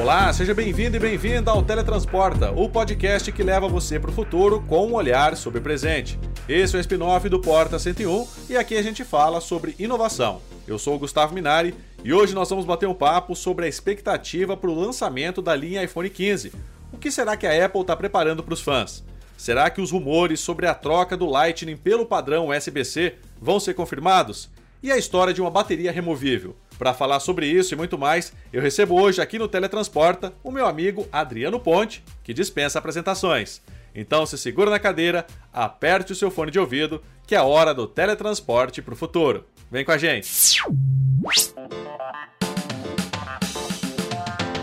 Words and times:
Olá, 0.00 0.32
seja 0.32 0.54
bem-vindo 0.54 0.96
e 0.96 0.98
bem-vinda 0.98 1.50
ao 1.50 1.62
Teletransporta, 1.62 2.50
o 2.52 2.70
podcast 2.70 3.30
que 3.30 3.42
leva 3.42 3.68
você 3.68 4.00
para 4.00 4.08
o 4.08 4.14
futuro 4.14 4.64
com 4.66 4.86
um 4.86 4.94
olhar 4.94 5.36
sobre 5.36 5.58
o 5.58 5.62
presente. 5.62 6.18
Esse 6.48 6.74
é 6.74 6.78
o 6.78 6.80
spin-off 6.80 7.28
do 7.28 7.38
Porta 7.38 7.78
101 7.78 8.26
e 8.48 8.56
aqui 8.56 8.78
a 8.78 8.82
gente 8.82 9.04
fala 9.04 9.42
sobre 9.42 9.76
inovação. 9.78 10.40
Eu 10.66 10.78
sou 10.78 10.94
o 10.94 10.98
Gustavo 10.98 11.34
Minari 11.34 11.74
e 12.02 12.14
hoje 12.14 12.34
nós 12.34 12.48
vamos 12.48 12.64
bater 12.64 12.88
um 12.88 12.94
papo 12.94 13.36
sobre 13.36 13.66
a 13.66 13.68
expectativa 13.68 14.56
para 14.56 14.70
o 14.70 14.74
lançamento 14.74 15.42
da 15.42 15.54
linha 15.54 15.84
iPhone 15.84 16.08
15. 16.08 16.50
O 16.90 16.96
que 16.96 17.10
será 17.10 17.36
que 17.36 17.46
a 17.46 17.66
Apple 17.66 17.82
está 17.82 17.94
preparando 17.94 18.42
para 18.42 18.54
os 18.54 18.62
fãs? 18.62 19.04
Será 19.36 19.68
que 19.68 19.82
os 19.82 19.90
rumores 19.90 20.40
sobre 20.40 20.66
a 20.66 20.72
troca 20.72 21.14
do 21.14 21.26
Lightning 21.26 21.76
pelo 21.76 22.06
padrão 22.06 22.48
USB-C 22.48 23.16
vão 23.38 23.60
ser 23.60 23.74
confirmados? 23.74 24.48
E 24.82 24.90
a 24.90 24.96
história 24.96 25.34
de 25.34 25.42
uma 25.42 25.50
bateria 25.50 25.92
removível? 25.92 26.56
Para 26.80 26.94
falar 26.94 27.20
sobre 27.20 27.46
isso 27.46 27.74
e 27.74 27.76
muito 27.76 27.98
mais, 27.98 28.32
eu 28.50 28.62
recebo 28.62 28.98
hoje 28.98 29.20
aqui 29.20 29.38
no 29.38 29.46
Teletransporta 29.46 30.32
o 30.42 30.50
meu 30.50 30.66
amigo 30.66 31.06
Adriano 31.12 31.60
Ponte, 31.60 32.02
que 32.24 32.32
dispensa 32.32 32.78
apresentações. 32.78 33.60
Então 33.94 34.24
se 34.24 34.38
segura 34.38 34.70
na 34.70 34.78
cadeira, 34.78 35.26
aperte 35.52 36.12
o 36.12 36.16
seu 36.16 36.30
fone 36.30 36.50
de 36.50 36.58
ouvido, 36.58 37.02
que 37.26 37.34
é 37.34 37.42
hora 37.42 37.74
do 37.74 37.86
teletransporte 37.86 38.80
para 38.80 38.94
o 38.94 38.96
futuro. 38.96 39.44
Vem 39.70 39.84
com 39.84 39.92
a 39.92 39.98
gente! 39.98 40.26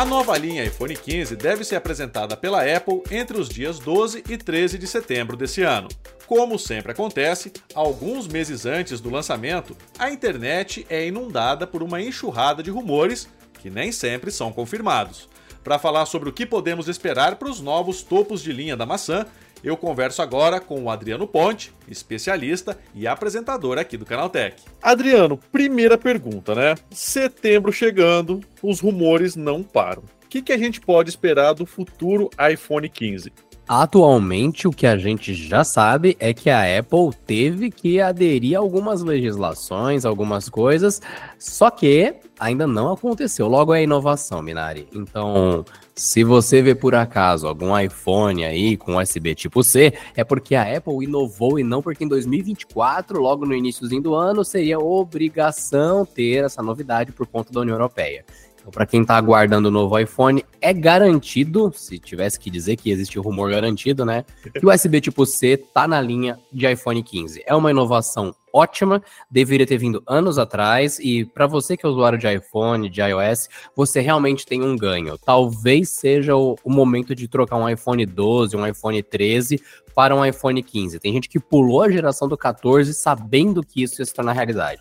A 0.00 0.04
nova 0.06 0.34
linha 0.38 0.64
iPhone 0.64 0.96
15 0.96 1.36
deve 1.36 1.62
ser 1.62 1.76
apresentada 1.76 2.34
pela 2.34 2.62
Apple 2.64 3.02
entre 3.10 3.38
os 3.38 3.50
dias 3.50 3.78
12 3.78 4.24
e 4.30 4.38
13 4.38 4.78
de 4.78 4.86
setembro 4.86 5.36
desse 5.36 5.60
ano. 5.60 5.88
Como 6.26 6.58
sempre 6.58 6.92
acontece, 6.92 7.52
alguns 7.74 8.26
meses 8.26 8.64
antes 8.64 8.98
do 8.98 9.10
lançamento, 9.10 9.76
a 9.98 10.10
internet 10.10 10.86
é 10.88 11.06
inundada 11.06 11.66
por 11.66 11.82
uma 11.82 12.00
enxurrada 12.00 12.62
de 12.62 12.70
rumores 12.70 13.28
que 13.60 13.68
nem 13.68 13.92
sempre 13.92 14.30
são 14.30 14.50
confirmados. 14.54 15.28
Para 15.62 15.78
falar 15.78 16.06
sobre 16.06 16.30
o 16.30 16.32
que 16.32 16.46
podemos 16.46 16.88
esperar 16.88 17.36
para 17.36 17.50
os 17.50 17.60
novos 17.60 18.00
topos 18.00 18.42
de 18.42 18.54
linha 18.54 18.78
da 18.78 18.86
maçã, 18.86 19.26
eu 19.62 19.76
converso 19.76 20.22
agora 20.22 20.60
com 20.60 20.82
o 20.82 20.90
Adriano 20.90 21.26
Ponte, 21.26 21.72
especialista 21.88 22.78
e 22.94 23.06
apresentador 23.06 23.78
aqui 23.78 23.96
do 23.96 24.06
Canaltech. 24.06 24.62
Adriano, 24.82 25.38
primeira 25.50 25.98
pergunta, 25.98 26.54
né? 26.54 26.74
Setembro 26.90 27.72
chegando, 27.72 28.40
os 28.62 28.80
rumores 28.80 29.36
não 29.36 29.62
param. 29.62 30.02
O 30.24 30.28
que, 30.28 30.42
que 30.42 30.52
a 30.52 30.58
gente 30.58 30.80
pode 30.80 31.10
esperar 31.10 31.52
do 31.54 31.66
futuro 31.66 32.30
iPhone 32.50 32.88
15? 32.88 33.32
Atualmente, 33.72 34.66
o 34.66 34.72
que 34.72 34.84
a 34.84 34.96
gente 34.96 35.32
já 35.32 35.62
sabe 35.62 36.16
é 36.18 36.34
que 36.34 36.50
a 36.50 36.78
Apple 36.78 37.10
teve 37.24 37.70
que 37.70 38.00
aderir 38.00 38.56
a 38.56 38.60
algumas 38.60 39.00
legislações, 39.00 40.04
algumas 40.04 40.48
coisas, 40.48 41.00
só 41.38 41.70
que 41.70 42.16
ainda 42.36 42.66
não 42.66 42.92
aconteceu. 42.92 43.46
Logo 43.46 43.72
é 43.72 43.84
inovação, 43.84 44.42
Minari. 44.42 44.88
Então, 44.92 45.64
se 46.00 46.24
você 46.24 46.62
vê 46.62 46.74
por 46.74 46.94
acaso 46.94 47.46
algum 47.46 47.78
iPhone 47.78 48.42
aí 48.42 48.74
com 48.74 48.96
USB 48.96 49.34
tipo 49.34 49.62
C, 49.62 49.92
é 50.16 50.24
porque 50.24 50.54
a 50.54 50.76
Apple 50.76 51.04
inovou 51.04 51.58
e 51.58 51.62
não 51.62 51.82
porque 51.82 52.04
em 52.04 52.08
2024, 52.08 53.20
logo 53.20 53.44
no 53.44 53.54
iníciozinho 53.54 54.00
do 54.00 54.14
ano, 54.14 54.42
seria 54.42 54.78
obrigação 54.78 56.06
ter 56.06 56.44
essa 56.44 56.62
novidade 56.62 57.12
por 57.12 57.26
conta 57.26 57.52
da 57.52 57.60
União 57.60 57.74
Europeia. 57.74 58.24
Então, 58.70 58.78
para 58.78 58.86
quem 58.86 59.02
está 59.02 59.16
aguardando 59.16 59.68
o 59.68 59.70
novo 59.70 59.98
iPhone, 59.98 60.44
é 60.60 60.72
garantido, 60.72 61.72
se 61.74 61.98
tivesse 61.98 62.38
que 62.38 62.48
dizer 62.48 62.76
que 62.76 62.90
existe 62.90 63.18
rumor 63.18 63.50
garantido, 63.50 64.04
né? 64.04 64.24
Que 64.54 64.64
o 64.64 64.72
USB 64.72 65.00
tipo 65.00 65.26
C 65.26 65.56
tá 65.56 65.88
na 65.88 66.00
linha 66.00 66.38
de 66.52 66.70
iPhone 66.70 67.02
15. 67.02 67.42
É 67.44 67.54
uma 67.54 67.70
inovação 67.70 68.34
ótima, 68.52 69.02
deveria 69.30 69.66
ter 69.66 69.76
vindo 69.76 70.02
anos 70.06 70.38
atrás 70.38 70.98
e 71.00 71.24
para 71.24 71.46
você 71.46 71.76
que 71.76 71.84
é 71.84 71.88
usuário 71.88 72.18
de 72.18 72.32
iPhone, 72.32 72.88
de 72.88 73.00
iOS, 73.00 73.48
você 73.74 74.00
realmente 74.00 74.46
tem 74.46 74.62
um 74.62 74.76
ganho. 74.76 75.18
Talvez 75.18 75.88
seja 75.90 76.36
o, 76.36 76.56
o 76.62 76.70
momento 76.70 77.14
de 77.14 77.26
trocar 77.26 77.56
um 77.56 77.68
iPhone 77.68 78.04
12, 78.06 78.56
um 78.56 78.66
iPhone 78.66 79.02
13 79.02 79.60
para 79.94 80.14
um 80.14 80.24
iPhone 80.24 80.62
15. 80.62 80.98
Tem 81.00 81.12
gente 81.12 81.28
que 81.28 81.40
pulou 81.40 81.82
a 81.82 81.90
geração 81.90 82.28
do 82.28 82.36
14 82.36 82.94
sabendo 82.94 83.62
que 83.62 83.82
isso 83.82 84.00
ia 84.00 84.06
se 84.06 84.14
tornar 84.14 84.32
realidade. 84.32 84.80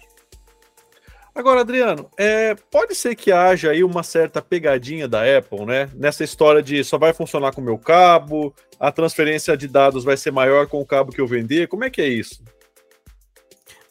Agora, 1.34 1.62
Adriano, 1.62 2.09
é, 2.17 2.56
pode 2.72 2.95
ser 2.95 3.16
que 3.16 3.31
haja 3.31 3.72
aí 3.72 3.84
uma 3.84 4.03
certa 4.03 4.41
pegadinha 4.41 5.07
da 5.07 5.22
Apple, 5.38 5.66
né? 5.66 5.90
Nessa 5.95 6.23
história 6.23 6.62
de 6.62 6.84
só 6.84 6.97
vai 6.97 7.13
funcionar 7.13 7.53
com 7.53 7.62
o 7.62 7.63
meu 7.63 7.78
cabo, 7.78 8.53
a 8.79 8.91
transferência 8.91 9.56
de 9.56 9.67
dados 9.67 10.03
vai 10.03 10.17
ser 10.17 10.31
maior 10.31 10.67
com 10.67 10.81
o 10.81 10.85
cabo 10.85 11.12
que 11.12 11.22
eu 11.22 11.28
vender. 11.28 11.67
Como 11.67 11.84
é 11.84 11.90
que 11.90 12.01
é 12.01 12.07
isso? 12.07 12.44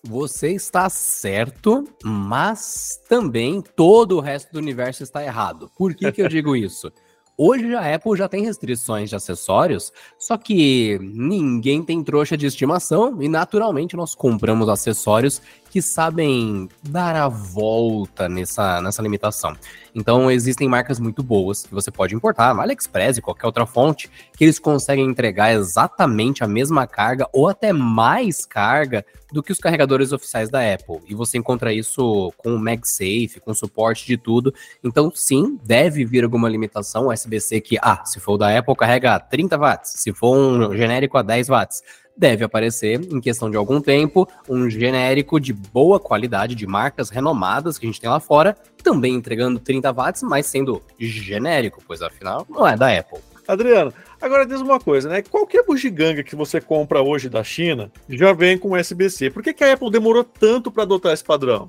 Você 0.02 0.52
está 0.52 0.88
certo, 0.88 1.84
mas 2.04 3.00
também 3.08 3.62
todo 3.62 4.16
o 4.16 4.20
resto 4.20 4.52
do 4.52 4.58
universo 4.58 5.02
está 5.02 5.24
errado. 5.24 5.70
Por 5.76 5.94
que, 5.94 6.10
que 6.12 6.22
eu 6.22 6.28
digo 6.28 6.54
isso? 6.56 6.92
Hoje 7.40 7.72
a 7.72 7.94
Apple 7.94 8.16
já 8.16 8.28
tem 8.28 8.42
restrições 8.42 9.10
de 9.10 9.14
acessórios, 9.14 9.92
só 10.18 10.36
que 10.36 10.98
ninguém 11.00 11.84
tem 11.84 12.02
trouxa 12.02 12.36
de 12.36 12.46
estimação 12.46 13.22
e 13.22 13.28
naturalmente 13.28 13.94
nós 13.96 14.12
compramos 14.12 14.68
acessórios 14.68 15.40
que 15.70 15.82
sabem 15.82 16.68
dar 16.82 17.14
a 17.16 17.28
volta 17.28 18.28
nessa, 18.28 18.80
nessa 18.80 19.02
limitação. 19.02 19.56
Então 19.94 20.30
existem 20.30 20.68
marcas 20.68 21.00
muito 21.00 21.22
boas 21.22 21.64
que 21.64 21.74
você 21.74 21.90
pode 21.90 22.14
importar, 22.14 22.54
no 22.54 22.60
AliExpress 22.60 23.18
e 23.18 23.22
qualquer 23.22 23.46
outra 23.46 23.66
fonte, 23.66 24.10
que 24.36 24.44
eles 24.44 24.58
conseguem 24.58 25.06
entregar 25.06 25.52
exatamente 25.52 26.44
a 26.44 26.48
mesma 26.48 26.86
carga 26.86 27.28
ou 27.32 27.48
até 27.48 27.72
mais 27.72 28.46
carga 28.46 29.04
do 29.32 29.42
que 29.42 29.52
os 29.52 29.58
carregadores 29.58 30.12
oficiais 30.12 30.48
da 30.48 30.60
Apple. 30.60 31.00
E 31.06 31.14
você 31.14 31.36
encontra 31.36 31.72
isso 31.72 32.32
com 32.38 32.54
o 32.54 32.58
MagSafe, 32.58 33.40
com 33.44 33.52
suporte 33.52 34.06
de 34.06 34.16
tudo. 34.16 34.54
Então, 34.82 35.10
sim, 35.14 35.58
deve 35.64 36.04
vir 36.04 36.24
alguma 36.24 36.48
limitação 36.48 37.08
USB-C 37.08 37.60
que, 37.60 37.76
ah, 37.82 38.02
se 38.06 38.20
for 38.20 38.34
o 38.34 38.38
da 38.38 38.56
Apple, 38.56 38.74
carrega 38.74 39.18
30 39.20 39.58
watts, 39.58 39.92
se 39.96 40.12
for 40.12 40.36
um 40.36 40.74
genérico 40.74 41.18
a 41.18 41.22
10 41.22 41.48
watts 41.48 41.82
deve 42.18 42.44
aparecer, 42.44 43.00
em 43.00 43.20
questão 43.20 43.48
de 43.48 43.56
algum 43.56 43.80
tempo, 43.80 44.28
um 44.48 44.68
genérico 44.68 45.38
de 45.38 45.52
boa 45.52 46.00
qualidade, 46.00 46.56
de 46.56 46.66
marcas 46.66 47.08
renomadas 47.08 47.78
que 47.78 47.86
a 47.86 47.88
gente 47.88 48.00
tem 48.00 48.10
lá 48.10 48.18
fora, 48.18 48.56
também 48.82 49.14
entregando 49.14 49.60
30 49.60 49.92
watts, 49.92 50.22
mas 50.24 50.46
sendo 50.46 50.82
genérico, 50.98 51.80
pois 51.86 52.02
afinal 52.02 52.44
não 52.50 52.66
é 52.66 52.76
da 52.76 52.92
Apple. 52.92 53.20
Adriano, 53.46 53.94
agora 54.20 54.44
diz 54.44 54.60
uma 54.60 54.78
coisa, 54.78 55.08
né? 55.08 55.22
Qualquer 55.22 55.64
bugiganga 55.64 56.22
que 56.22 56.36
você 56.36 56.60
compra 56.60 57.00
hoje 57.00 57.30
da 57.30 57.42
China 57.42 57.90
já 58.06 58.32
vem 58.34 58.58
com 58.58 58.76
USB-C. 58.76 59.30
Por 59.30 59.42
que, 59.42 59.54
que 59.54 59.64
a 59.64 59.72
Apple 59.72 59.90
demorou 59.90 60.22
tanto 60.22 60.70
para 60.70 60.82
adotar 60.82 61.14
esse 61.14 61.24
padrão? 61.24 61.66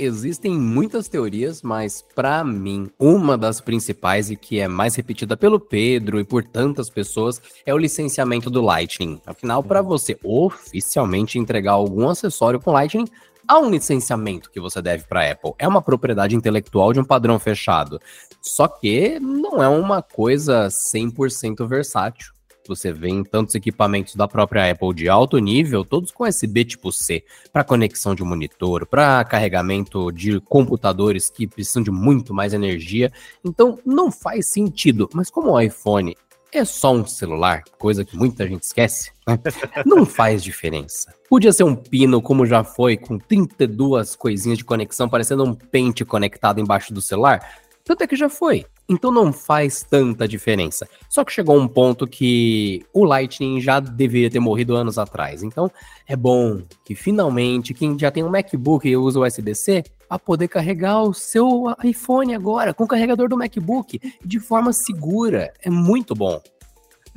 Existem 0.00 0.56
muitas 0.56 1.08
teorias, 1.08 1.60
mas 1.60 2.04
para 2.14 2.44
mim, 2.44 2.88
uma 3.00 3.36
das 3.36 3.60
principais 3.60 4.30
e 4.30 4.36
que 4.36 4.60
é 4.60 4.68
mais 4.68 4.94
repetida 4.94 5.36
pelo 5.36 5.58
Pedro 5.58 6.20
e 6.20 6.24
por 6.24 6.44
tantas 6.44 6.88
pessoas 6.88 7.42
é 7.66 7.74
o 7.74 7.78
licenciamento 7.78 8.48
do 8.48 8.62
Lightning. 8.62 9.20
Afinal, 9.26 9.60
para 9.60 9.82
uhum. 9.82 9.88
você 9.88 10.16
oficialmente 10.22 11.36
entregar 11.36 11.72
algum 11.72 12.08
acessório 12.08 12.60
com 12.60 12.70
Lightning, 12.70 13.08
há 13.48 13.58
um 13.58 13.70
licenciamento 13.70 14.52
que 14.52 14.60
você 14.60 14.80
deve 14.80 15.04
para 15.08 15.32
Apple. 15.32 15.54
É 15.58 15.66
uma 15.66 15.82
propriedade 15.82 16.36
intelectual 16.36 16.92
de 16.92 17.00
um 17.00 17.04
padrão 17.04 17.36
fechado. 17.40 18.00
Só 18.40 18.68
que 18.68 19.18
não 19.18 19.60
é 19.60 19.68
uma 19.68 20.00
coisa 20.00 20.68
100% 20.94 21.66
versátil 21.66 22.37
você 22.68 22.92
vê 22.92 23.08
em 23.08 23.24
tantos 23.24 23.54
equipamentos 23.54 24.14
da 24.14 24.28
própria 24.28 24.70
Apple 24.70 24.94
de 24.94 25.08
alto 25.08 25.38
nível, 25.38 25.84
todos 25.84 26.10
com 26.10 26.24
USB 26.24 26.64
tipo 26.64 26.92
C, 26.92 27.24
para 27.52 27.64
conexão 27.64 28.14
de 28.14 28.22
monitor, 28.22 28.86
para 28.86 29.24
carregamento 29.24 30.12
de 30.12 30.40
computadores 30.40 31.30
que 31.30 31.46
precisam 31.46 31.82
de 31.82 31.90
muito 31.90 32.32
mais 32.32 32.52
energia. 32.52 33.12
Então 33.44 33.78
não 33.84 34.12
faz 34.12 34.48
sentido. 34.48 35.08
Mas 35.12 35.30
como 35.30 35.52
o 35.52 35.60
iPhone 35.60 36.14
é 36.52 36.64
só 36.64 36.92
um 36.92 37.06
celular, 37.06 37.62
coisa 37.78 38.04
que 38.04 38.16
muita 38.16 38.46
gente 38.46 38.62
esquece, 38.62 39.12
né? 39.26 39.38
não 39.84 40.06
faz 40.06 40.42
diferença. 40.42 41.12
Podia 41.28 41.52
ser 41.52 41.64
um 41.64 41.76
pino, 41.76 42.22
como 42.22 42.46
já 42.46 42.64
foi, 42.64 42.96
com 42.96 43.18
32 43.18 44.16
coisinhas 44.16 44.58
de 44.58 44.64
conexão, 44.64 45.08
parecendo 45.08 45.44
um 45.44 45.54
pente 45.54 46.04
conectado 46.04 46.60
embaixo 46.60 46.92
do 46.92 47.02
celular. 47.02 47.40
Tanto 47.84 48.02
é 48.02 48.06
que 48.06 48.16
já 48.16 48.28
foi. 48.28 48.64
Então 48.88 49.10
não 49.10 49.32
faz 49.32 49.82
tanta 49.82 50.26
diferença. 50.26 50.88
Só 51.08 51.24
que 51.24 51.32
chegou 51.32 51.58
um 51.58 51.68
ponto 51.68 52.06
que 52.06 52.84
o 52.92 53.04
Lightning 53.04 53.60
já 53.60 53.80
deveria 53.80 54.30
ter 54.30 54.40
morrido 54.40 54.74
anos 54.74 54.98
atrás. 54.98 55.42
Então 55.42 55.70
é 56.06 56.16
bom 56.16 56.62
que 56.84 56.94
finalmente 56.94 57.74
quem 57.74 57.98
já 57.98 58.10
tem 58.10 58.24
um 58.24 58.30
MacBook 58.30 58.88
e 58.88 58.96
usa 58.96 59.20
USB-C 59.20 59.84
a 60.08 60.18
poder 60.18 60.48
carregar 60.48 61.02
o 61.02 61.12
seu 61.12 61.66
iPhone 61.84 62.34
agora 62.34 62.72
com 62.72 62.84
o 62.84 62.88
carregador 62.88 63.28
do 63.28 63.36
MacBook 63.36 64.00
de 64.24 64.40
forma 64.40 64.72
segura. 64.72 65.52
É 65.62 65.68
muito 65.68 66.14
bom. 66.14 66.40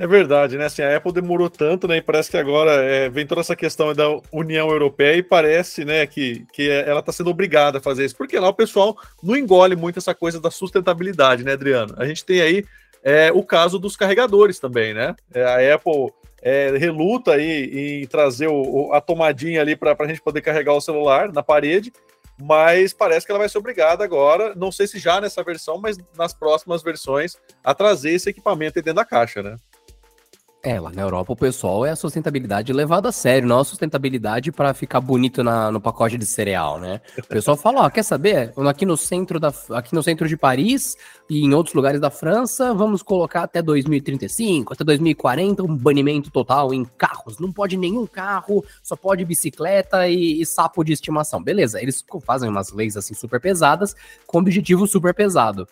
É 0.01 0.07
verdade, 0.07 0.57
né? 0.57 0.65
Assim, 0.65 0.81
a 0.81 0.97
Apple 0.97 1.13
demorou 1.13 1.47
tanto, 1.47 1.87
né? 1.87 1.97
E 1.97 2.01
parece 2.01 2.31
que 2.31 2.35
agora 2.35 2.71
é, 2.71 3.07
vem 3.07 3.27
toda 3.27 3.41
essa 3.41 3.55
questão 3.55 3.93
da 3.93 4.07
União 4.31 4.67
Europeia 4.67 5.17
e 5.17 5.21
parece, 5.21 5.85
né, 5.85 6.07
que, 6.07 6.43
que 6.51 6.67
ela 6.71 7.01
está 7.01 7.11
sendo 7.11 7.29
obrigada 7.29 7.77
a 7.77 7.81
fazer 7.81 8.05
isso, 8.05 8.15
porque 8.15 8.39
lá 8.39 8.49
o 8.49 8.53
pessoal 8.53 8.97
não 9.21 9.37
engole 9.37 9.75
muito 9.75 9.99
essa 9.99 10.15
coisa 10.15 10.41
da 10.41 10.49
sustentabilidade, 10.49 11.43
né, 11.43 11.51
Adriano? 11.51 11.93
A 11.99 12.07
gente 12.07 12.25
tem 12.25 12.41
aí 12.41 12.65
é, 13.03 13.31
o 13.31 13.43
caso 13.43 13.77
dos 13.77 13.95
carregadores 13.95 14.57
também, 14.57 14.91
né? 14.91 15.15
É, 15.31 15.43
a 15.43 15.75
Apple 15.75 16.11
é, 16.41 16.75
reluta 16.79 17.33
aí 17.33 18.01
em 18.01 18.07
trazer 18.07 18.47
o, 18.47 18.91
a 18.93 19.01
tomadinha 19.01 19.61
ali 19.61 19.75
para 19.75 19.95
a 19.99 20.07
gente 20.07 20.23
poder 20.23 20.41
carregar 20.41 20.73
o 20.73 20.81
celular 20.81 21.31
na 21.31 21.43
parede, 21.43 21.93
mas 22.41 22.91
parece 22.91 23.23
que 23.23 23.31
ela 23.31 23.37
vai 23.37 23.49
ser 23.49 23.59
obrigada 23.59 24.03
agora, 24.03 24.55
não 24.55 24.71
sei 24.71 24.87
se 24.87 24.97
já 24.97 25.21
nessa 25.21 25.43
versão, 25.43 25.77
mas 25.77 25.95
nas 26.17 26.33
próximas 26.33 26.81
versões, 26.81 27.37
a 27.63 27.75
trazer 27.75 28.13
esse 28.13 28.31
equipamento 28.31 28.73
dentro 28.73 28.95
da 28.95 29.05
caixa, 29.05 29.43
né? 29.43 29.57
É, 30.63 30.79
lá 30.79 30.91
na 30.91 31.01
Europa 31.01 31.33
o 31.33 31.35
pessoal 31.35 31.83
é 31.87 31.89
a 31.89 31.95
sustentabilidade 31.95 32.71
levada 32.71 33.09
a 33.09 33.11
sério, 33.11 33.47
não 33.47 33.59
a 33.59 33.63
sustentabilidade 33.63 34.51
para 34.51 34.75
ficar 34.75 35.01
bonito 35.01 35.43
na, 35.43 35.71
no 35.71 35.81
pacote 35.81 36.19
de 36.19 36.25
cereal, 36.25 36.79
né? 36.79 37.01
O 37.17 37.25
pessoal 37.25 37.57
fala, 37.57 37.81
ó, 37.81 37.89
quer 37.89 38.03
saber? 38.03 38.53
Aqui 38.69 38.85
no 38.85 38.95
centro 38.95 39.39
da, 39.39 39.51
aqui 39.71 39.95
no 39.95 40.03
centro 40.03 40.27
de 40.27 40.37
Paris 40.37 40.95
e 41.27 41.43
em 41.43 41.51
outros 41.55 41.73
lugares 41.73 41.99
da 41.99 42.11
França, 42.11 42.75
vamos 42.75 43.01
colocar 43.01 43.41
até 43.41 43.59
2035, 43.59 44.73
até 44.73 44.83
2040 44.83 45.63
um 45.63 45.75
banimento 45.75 46.29
total 46.29 46.71
em 46.71 46.85
carros. 46.85 47.39
Não 47.39 47.51
pode 47.51 47.75
nenhum 47.75 48.05
carro, 48.05 48.63
só 48.83 48.95
pode 48.95 49.25
bicicleta 49.25 50.07
e, 50.07 50.41
e 50.41 50.45
sapo 50.45 50.83
de 50.83 50.93
estimação. 50.93 51.41
Beleza? 51.41 51.81
Eles 51.81 52.05
fazem 52.23 52.47
umas 52.47 52.71
leis 52.71 52.95
assim 52.95 53.15
super 53.15 53.41
pesadas 53.41 53.95
com 54.27 54.37
objetivo 54.37 54.85
super 54.85 55.11
pesado. 55.11 55.67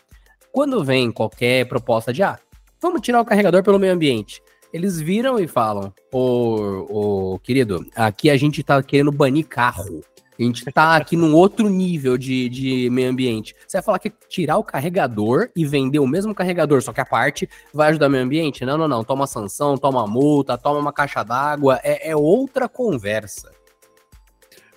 Quando 0.52 0.84
vem 0.84 1.12
qualquer 1.12 1.68
proposta 1.68 2.12
de 2.12 2.24
ah, 2.24 2.40
vamos 2.82 3.02
tirar 3.02 3.22
o 3.22 3.26
carregador 3.26 3.62
pelo 3.62 3.78
meio 3.78 3.94
ambiente 3.94 4.42
eles 4.74 5.00
viram 5.00 5.40
e 5.40 5.48
falam: 5.48 5.94
Ô, 6.12 7.40
querido, 7.44 7.86
aqui 7.96 8.30
a 8.30 8.38
gente 8.38 8.64
tá 8.64 8.82
querendo 8.82 9.12
banir 9.12 9.48
carro. 9.48 10.02
A 10.38 10.42
gente 10.42 10.64
tá 10.72 10.96
aqui 10.96 11.18
num 11.18 11.36
outro 11.36 11.68
nível 11.68 12.18
de, 12.18 12.48
de 12.48 12.90
meio 12.90 13.10
ambiente. 13.10 13.54
Você 13.68 13.76
vai 13.76 13.84
falar 13.84 14.00
que 14.00 14.10
tirar 14.30 14.58
o 14.58 14.64
carregador 14.64 15.50
e 15.54 15.66
vender 15.66 16.00
o 16.00 16.08
mesmo 16.08 16.34
carregador, 16.34 16.82
só 16.82 16.94
que 16.94 17.02
a 17.02 17.06
parte 17.06 17.50
vai 17.74 17.90
ajudar 17.90 18.08
o 18.08 18.10
meio 18.10 18.24
ambiente? 18.24 18.64
Não, 18.64 18.78
não, 18.78 18.88
não. 18.88 19.04
Toma 19.04 19.28
sanção, 19.28 19.78
toma 19.78 20.08
multa, 20.08 20.58
toma 20.58 20.80
uma 20.80 20.94
caixa 20.94 21.24
d'água. 21.24 21.82
É, 21.84 22.12
é 22.12 22.16
outra 22.16 22.70
conversa. 22.70 23.52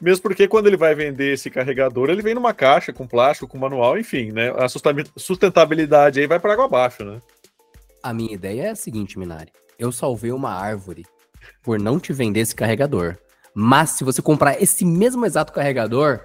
Mesmo 0.00 0.22
porque 0.24 0.48
quando 0.48 0.66
ele 0.66 0.76
vai 0.76 0.96
vender 0.96 1.34
esse 1.34 1.48
carregador, 1.48 2.10
ele 2.10 2.22
vem 2.22 2.34
numa 2.34 2.52
caixa 2.52 2.92
com 2.92 3.06
plástico, 3.06 3.46
com 3.46 3.56
manual, 3.56 3.96
enfim, 3.96 4.32
né? 4.32 4.52
A 4.56 4.66
sustentabilidade 4.68 6.18
aí 6.18 6.26
vai 6.26 6.40
para 6.40 6.54
água 6.54 6.64
abaixo, 6.64 7.04
né? 7.04 7.20
A 8.02 8.12
minha 8.12 8.34
ideia 8.34 8.62
é 8.62 8.70
a 8.70 8.74
seguinte, 8.74 9.16
Minari 9.16 9.52
eu 9.82 9.90
salvei 9.90 10.30
uma 10.30 10.50
árvore 10.50 11.04
por 11.62 11.78
não 11.78 11.98
te 11.98 12.12
vender 12.12 12.40
esse 12.40 12.54
carregador. 12.54 13.16
Mas 13.54 13.90
se 13.90 14.04
você 14.04 14.22
comprar 14.22 14.62
esse 14.62 14.84
mesmo 14.84 15.26
exato 15.26 15.52
carregador, 15.52 16.20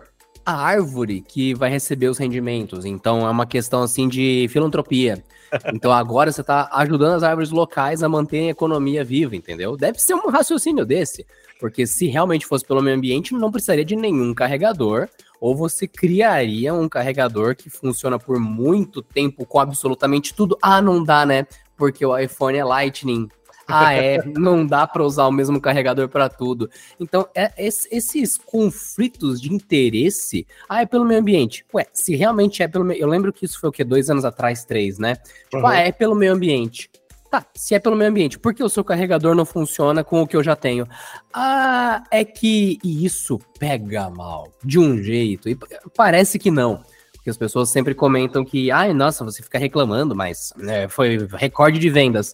a 0.45 0.55
árvore 0.55 1.21
que 1.21 1.53
vai 1.53 1.69
receber 1.69 2.07
os 2.07 2.17
rendimentos. 2.17 2.85
Então 2.85 3.27
é 3.27 3.29
uma 3.29 3.45
questão 3.45 3.81
assim 3.81 4.07
de 4.07 4.47
filantropia. 4.49 5.23
Então 5.73 5.93
agora 5.93 6.29
você 6.29 6.41
está 6.41 6.69
ajudando 6.73 7.15
as 7.15 7.23
árvores 7.23 7.51
locais 7.51 8.03
a 8.03 8.09
manter 8.09 8.47
a 8.47 8.51
economia 8.51 9.01
viva, 9.01 9.33
entendeu? 9.33 9.77
Deve 9.77 9.97
ser 9.97 10.13
um 10.13 10.29
raciocínio 10.29 10.85
desse. 10.85 11.25
Porque 11.57 11.87
se 11.87 12.07
realmente 12.07 12.45
fosse 12.45 12.65
pelo 12.65 12.81
meio 12.81 12.97
ambiente, 12.97 13.33
não 13.33 13.49
precisaria 13.49 13.85
de 13.85 13.95
nenhum 13.95 14.33
carregador. 14.33 15.07
Ou 15.39 15.55
você 15.55 15.87
criaria 15.87 16.73
um 16.73 16.89
carregador 16.89 17.55
que 17.55 17.69
funciona 17.69 18.19
por 18.19 18.37
muito 18.41 19.01
tempo 19.01 19.45
com 19.45 19.57
absolutamente 19.57 20.33
tudo. 20.33 20.57
Ah, 20.61 20.81
não 20.81 21.01
dá, 21.01 21.25
né? 21.25 21.47
Porque 21.77 22.05
o 22.05 22.17
iPhone 22.17 22.57
é 22.57 22.65
Lightning 22.65 23.29
ah, 23.67 23.93
é, 23.93 24.23
não 24.25 24.65
dá 24.65 24.87
para 24.87 25.03
usar 25.03 25.27
o 25.27 25.31
mesmo 25.31 25.59
carregador 25.59 26.07
para 26.07 26.29
tudo. 26.29 26.69
Então, 26.99 27.27
é, 27.35 27.51
esses 27.57 28.37
conflitos 28.37 29.41
de 29.41 29.53
interesse, 29.53 30.47
ah, 30.69 30.81
é 30.81 30.85
pelo 30.85 31.05
meio 31.05 31.19
ambiente. 31.19 31.65
Ué, 31.73 31.85
se 31.91 32.15
realmente 32.15 32.63
é 32.63 32.67
pelo 32.67 32.85
meio. 32.85 33.01
Eu 33.01 33.07
lembro 33.07 33.33
que 33.33 33.45
isso 33.45 33.59
foi 33.59 33.69
o 33.69 33.71
quê? 33.71 33.83
Dois 33.83 34.09
anos 34.09 34.23
atrás, 34.23 34.63
três, 34.63 34.97
né? 34.97 35.15
Tipo, 35.49 35.57
uhum. 35.57 35.67
ah, 35.67 35.77
é 35.77 35.91
pelo 35.91 36.15
meio 36.15 36.33
ambiente. 36.33 36.89
Tá, 37.29 37.45
se 37.53 37.75
é 37.75 37.79
pelo 37.79 37.97
meio 37.97 38.09
ambiente, 38.09 38.39
por 38.39 38.53
que 38.53 38.63
o 38.63 38.69
seu 38.69 38.85
carregador 38.85 39.35
não 39.35 39.45
funciona 39.45 40.01
com 40.01 40.21
o 40.21 40.27
que 40.27 40.37
eu 40.37 40.43
já 40.43 40.55
tenho? 40.55 40.87
Ah, 41.33 42.03
é 42.09 42.23
que 42.23 42.79
isso 42.81 43.37
pega 43.59 44.09
mal, 44.09 44.47
de 44.63 44.79
um 44.79 45.03
jeito, 45.03 45.49
e 45.49 45.57
parece 45.93 46.39
que 46.39 46.49
não. 46.49 46.81
Porque 47.11 47.29
as 47.29 47.35
pessoas 47.35 47.69
sempre 47.69 47.93
comentam 47.93 48.45
que, 48.45 48.71
ai, 48.71 48.93
nossa, 48.93 49.25
você 49.25 49.43
fica 49.43 49.59
reclamando, 49.59 50.15
mas 50.15 50.53
né, 50.55 50.87
foi 50.87 51.17
recorde 51.33 51.79
de 51.79 51.89
vendas. 51.89 52.33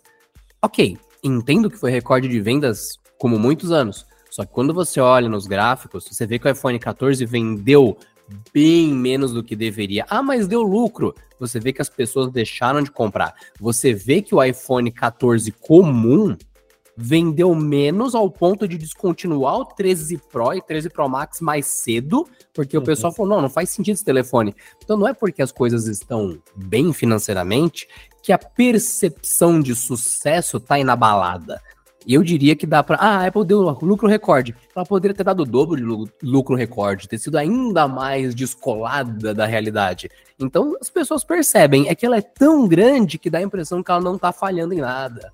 Ok, 0.61 0.95
entendo 1.23 1.69
que 1.69 1.77
foi 1.77 1.91
recorde 1.91 2.27
de 2.27 2.39
vendas 2.39 2.99
como 3.17 3.39
muitos 3.39 3.71
anos. 3.71 4.05
Só 4.29 4.43
que 4.43 4.51
quando 4.51 4.73
você 4.73 4.99
olha 4.99 5.29
nos 5.29 5.45
gráficos, 5.45 6.05
você 6.09 6.25
vê 6.25 6.39
que 6.39 6.47
o 6.47 6.51
iPhone 6.51 6.77
14 6.79 7.23
vendeu 7.25 7.97
bem 8.51 8.91
menos 8.91 9.31
do 9.31 9.43
que 9.43 9.55
deveria. 9.55 10.05
Ah, 10.09 10.23
mas 10.23 10.47
deu 10.47 10.61
lucro. 10.61 11.13
Você 11.39 11.59
vê 11.59 11.71
que 11.71 11.81
as 11.81 11.89
pessoas 11.89 12.31
deixaram 12.31 12.81
de 12.81 12.89
comprar. 12.89 13.33
Você 13.59 13.93
vê 13.93 14.21
que 14.21 14.33
o 14.33 14.43
iPhone 14.43 14.91
14 14.91 15.51
comum 15.51 16.35
vendeu 16.95 17.53
menos 17.55 18.15
ao 18.15 18.29
ponto 18.29 18.67
de 18.67 18.77
descontinuar 18.77 19.55
o 19.57 19.65
13 19.65 20.19
Pro 20.31 20.53
e 20.53 20.61
13 20.61 20.89
Pro 20.89 21.09
Max 21.09 21.41
mais 21.41 21.65
cedo, 21.65 22.27
porque 22.53 22.77
uhum. 22.77 22.83
o 22.83 22.85
pessoal 22.85 23.13
falou: 23.13 23.35
não, 23.35 23.41
não 23.41 23.49
faz 23.49 23.69
sentido 23.69 23.95
esse 23.95 24.05
telefone. 24.05 24.55
Então 24.83 24.97
não 24.97 25.07
é 25.07 25.13
porque 25.13 25.41
as 25.41 25.51
coisas 25.51 25.87
estão 25.87 26.37
bem 26.55 26.93
financeiramente 26.93 27.87
que 28.21 28.31
a 28.31 28.37
percepção 28.37 29.59
de 29.59 29.75
sucesso 29.75 30.59
tá 30.59 30.79
inabalada. 30.79 31.61
E 32.05 32.13
eu 32.13 32.23
diria 32.23 32.55
que 32.55 32.65
dá 32.65 32.83
para. 32.83 32.97
Ah, 32.97 33.19
a 33.19 33.27
Apple 33.27 33.45
deu 33.45 33.61
lucro 33.81 34.07
recorde. 34.07 34.55
Ela 34.75 34.85
poderia 34.85 35.15
ter 35.15 35.23
dado 35.23 35.43
o 35.43 35.45
dobro 35.45 35.77
de 35.77 36.11
lucro 36.21 36.55
recorde, 36.55 37.07
ter 37.07 37.17
sido 37.17 37.37
ainda 37.37 37.87
mais 37.87 38.35
descolada 38.35 39.33
da 39.33 39.45
realidade. 39.45 40.09
Então 40.39 40.75
as 40.81 40.89
pessoas 40.89 41.23
percebem, 41.23 41.87
é 41.87 41.95
que 41.95 42.05
ela 42.05 42.17
é 42.17 42.21
tão 42.21 42.67
grande 42.67 43.17
que 43.17 43.29
dá 43.29 43.37
a 43.37 43.43
impressão 43.43 43.81
que 43.81 43.89
ela 43.89 44.01
não 44.01 44.17
tá 44.17 44.31
falhando 44.31 44.73
em 44.73 44.81
nada. 44.81 45.31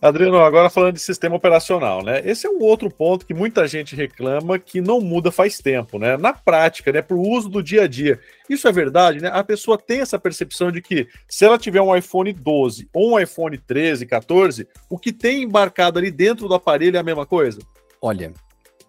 Adriano, 0.00 0.38
agora 0.38 0.70
falando 0.70 0.94
de 0.94 1.00
sistema 1.00 1.36
operacional, 1.36 2.02
né? 2.02 2.22
Esse 2.24 2.46
é 2.46 2.50
um 2.50 2.60
outro 2.62 2.90
ponto 2.90 3.26
que 3.26 3.34
muita 3.34 3.68
gente 3.68 3.94
reclama 3.94 4.58
que 4.58 4.80
não 4.80 5.00
muda 5.00 5.30
faz 5.30 5.58
tempo, 5.58 5.98
né? 5.98 6.16
Na 6.16 6.32
prática, 6.32 6.90
né? 6.90 7.02
Para 7.02 7.16
o 7.16 7.28
uso 7.28 7.50
do 7.50 7.62
dia 7.62 7.82
a 7.82 7.86
dia. 7.86 8.18
Isso 8.48 8.66
é 8.66 8.72
verdade, 8.72 9.20
né? 9.20 9.30
A 9.32 9.44
pessoa 9.44 9.76
tem 9.76 10.00
essa 10.00 10.18
percepção 10.18 10.72
de 10.72 10.80
que 10.80 11.06
se 11.28 11.44
ela 11.44 11.58
tiver 11.58 11.82
um 11.82 11.94
iPhone 11.94 12.32
12 12.32 12.88
ou 12.94 13.12
um 13.12 13.20
iPhone 13.20 13.58
13, 13.58 14.06
14, 14.06 14.66
o 14.88 14.98
que 14.98 15.12
tem 15.12 15.42
embarcado 15.42 15.98
ali 15.98 16.10
dentro 16.10 16.48
do 16.48 16.54
aparelho 16.54 16.96
é 16.96 17.00
a 17.00 17.04
mesma 17.04 17.26
coisa? 17.26 17.60
Olha, 18.00 18.32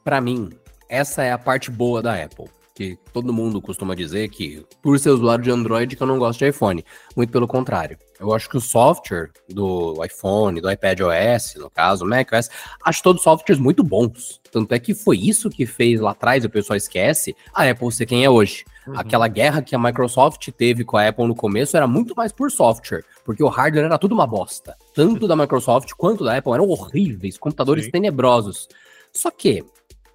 para 0.03 0.21
mim, 0.21 0.49
essa 0.87 1.23
é 1.23 1.31
a 1.31 1.37
parte 1.37 1.69
boa 1.69 2.01
da 2.01 2.15
Apple 2.15 2.47
que 2.73 2.97
todo 3.11 3.31
mundo 3.31 3.61
costuma 3.61 3.93
dizer 3.93 4.29
que, 4.29 4.65
por 4.81 4.97
ser 4.97 5.11
usuário 5.11 5.43
de 5.43 5.51
Android, 5.51 5.95
que 5.95 6.01
eu 6.01 6.07
não 6.07 6.17
gosto 6.17 6.39
de 6.39 6.49
iPhone. 6.49 6.83
Muito 7.15 7.29
pelo 7.31 7.47
contrário. 7.47 7.97
Eu 8.19 8.33
acho 8.33 8.49
que 8.49 8.57
o 8.57 8.61
software 8.61 9.29
do 9.47 10.03
iPhone, 10.03 10.59
do 10.59 10.71
iPad 10.71 11.01
OS, 11.01 11.55
no 11.55 11.69
caso, 11.69 12.05
Mac 12.05 12.31
OS, 12.31 12.49
acho 12.83 13.03
todos 13.03 13.21
softwares 13.21 13.61
muito 13.61 13.83
bons. 13.83 14.41
Tanto 14.51 14.73
é 14.73 14.79
que 14.79 14.95
foi 14.95 15.17
isso 15.17 15.49
que 15.49 15.65
fez 15.65 15.99
lá 15.99 16.11
atrás, 16.11 16.43
o 16.45 16.49
pessoal 16.49 16.77
esquece, 16.77 17.35
a 17.53 17.69
Apple 17.69 17.91
ser 17.91 18.05
quem 18.05 18.23
é 18.23 18.29
hoje. 18.29 18.65
Uhum. 18.87 18.97
Aquela 18.97 19.27
guerra 19.27 19.61
que 19.61 19.75
a 19.75 19.79
Microsoft 19.79 20.49
teve 20.51 20.83
com 20.83 20.97
a 20.97 21.07
Apple 21.07 21.27
no 21.27 21.35
começo 21.35 21.77
era 21.77 21.87
muito 21.87 22.15
mais 22.15 22.31
por 22.31 22.51
software, 22.51 23.03
porque 23.23 23.43
o 23.43 23.47
hardware 23.47 23.85
era 23.85 23.97
tudo 23.97 24.13
uma 24.13 24.27
bosta. 24.27 24.75
Tanto 24.93 25.27
da 25.27 25.35
Microsoft 25.35 25.91
quanto 25.95 26.23
da 26.23 26.37
Apple 26.37 26.53
eram 26.53 26.67
horríveis, 26.67 27.37
computadores 27.37 27.85
Sim. 27.85 27.91
tenebrosos. 27.91 28.67
Só 29.11 29.29
que 29.29 29.63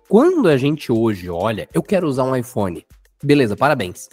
quando 0.09 0.49
a 0.49 0.57
gente 0.57 0.91
hoje 0.91 1.29
olha, 1.29 1.69
eu 1.73 1.83
quero 1.83 2.09
usar 2.09 2.25
um 2.25 2.35
iPhone. 2.35 2.85
Beleza, 3.23 3.57
parabéns. 3.57 4.09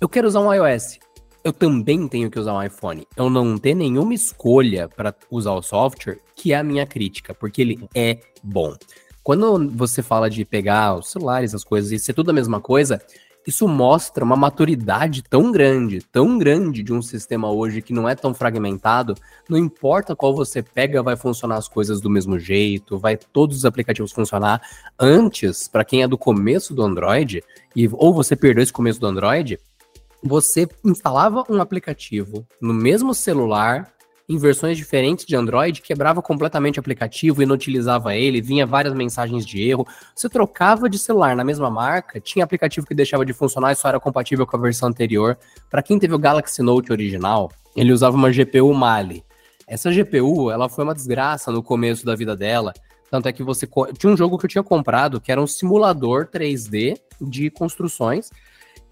Eu 0.00 0.08
quero 0.08 0.28
usar 0.28 0.40
um 0.40 0.52
iOS. 0.52 0.98
Eu 1.42 1.52
também 1.52 2.06
tenho 2.06 2.30
que 2.30 2.38
usar 2.38 2.52
um 2.52 2.62
iPhone. 2.62 3.06
Eu 3.16 3.30
não 3.30 3.56
tenho 3.56 3.78
nenhuma 3.78 4.12
escolha 4.12 4.88
para 4.88 5.14
usar 5.30 5.52
o 5.52 5.62
software, 5.62 6.20
que 6.36 6.52
é 6.52 6.56
a 6.56 6.62
minha 6.62 6.86
crítica, 6.86 7.32
porque 7.32 7.62
ele 7.62 7.88
é 7.94 8.18
bom. 8.42 8.76
Quando 9.22 9.70
você 9.70 10.02
fala 10.02 10.28
de 10.28 10.44
pegar 10.44 10.96
os 10.96 11.10
celulares, 11.10 11.54
as 11.54 11.64
coisas 11.64 11.92
e 11.92 11.98
ser 11.98 12.12
tudo 12.12 12.30
a 12.30 12.34
mesma 12.34 12.60
coisa, 12.60 13.00
isso 13.48 13.66
mostra 13.66 14.22
uma 14.22 14.36
maturidade 14.36 15.22
tão 15.22 15.50
grande, 15.50 16.02
tão 16.02 16.36
grande 16.36 16.82
de 16.82 16.92
um 16.92 17.00
sistema 17.00 17.50
hoje 17.50 17.80
que 17.80 17.94
não 17.94 18.06
é 18.06 18.14
tão 18.14 18.34
fragmentado. 18.34 19.14
Não 19.48 19.56
importa 19.56 20.14
qual 20.14 20.34
você 20.34 20.62
pega, 20.62 21.02
vai 21.02 21.16
funcionar 21.16 21.56
as 21.56 21.66
coisas 21.66 21.98
do 21.98 22.10
mesmo 22.10 22.38
jeito, 22.38 22.98
vai 22.98 23.16
todos 23.16 23.56
os 23.56 23.64
aplicativos 23.64 24.12
funcionar. 24.12 24.60
Antes, 25.00 25.66
para 25.66 25.82
quem 25.82 26.02
é 26.02 26.06
do 26.06 26.18
começo 26.18 26.74
do 26.74 26.82
Android, 26.82 27.42
e 27.74 27.88
ou 27.90 28.12
você 28.12 28.36
perdeu 28.36 28.62
esse 28.62 28.72
começo 28.72 29.00
do 29.00 29.06
Android, 29.06 29.58
você 30.22 30.68
instalava 30.84 31.42
um 31.48 31.58
aplicativo 31.62 32.46
no 32.60 32.74
mesmo 32.74 33.14
celular 33.14 33.90
em 34.28 34.36
versões 34.36 34.76
diferentes 34.76 35.24
de 35.24 35.34
Android, 35.34 35.80
quebrava 35.80 36.20
completamente 36.20 36.78
o 36.78 36.80
aplicativo, 36.80 37.42
inutilizava 37.42 38.14
ele, 38.14 38.42
vinha 38.42 38.66
várias 38.66 38.92
mensagens 38.92 39.46
de 39.46 39.62
erro. 39.62 39.86
Você 40.14 40.28
trocava 40.28 40.88
de 40.88 40.98
celular 40.98 41.34
na 41.34 41.42
mesma 41.42 41.70
marca, 41.70 42.20
tinha 42.20 42.44
aplicativo 42.44 42.86
que 42.86 42.94
deixava 42.94 43.24
de 43.24 43.32
funcionar 43.32 43.72
e 43.72 43.76
só 43.76 43.88
era 43.88 43.98
compatível 43.98 44.46
com 44.46 44.56
a 44.56 44.60
versão 44.60 44.90
anterior. 44.90 45.38
Para 45.70 45.82
quem 45.82 45.98
teve 45.98 46.14
o 46.14 46.18
Galaxy 46.18 46.60
Note 46.60 46.92
original, 46.92 47.50
ele 47.74 47.90
usava 47.90 48.16
uma 48.16 48.30
GPU 48.30 48.74
Mali. 48.74 49.24
Essa 49.66 49.90
GPU, 49.90 50.50
ela 50.50 50.68
foi 50.68 50.84
uma 50.84 50.94
desgraça 50.94 51.50
no 51.50 51.62
começo 51.62 52.04
da 52.04 52.14
vida 52.14 52.36
dela. 52.36 52.74
Tanto 53.10 53.28
é 53.28 53.32
que 53.32 53.42
você 53.42 53.66
tinha 53.96 54.12
um 54.12 54.16
jogo 54.16 54.36
que 54.36 54.44
eu 54.44 54.50
tinha 54.50 54.62
comprado 54.62 55.20
que 55.20 55.32
era 55.32 55.40
um 55.40 55.46
simulador 55.46 56.26
3D 56.26 56.98
de 57.18 57.50
construções. 57.50 58.30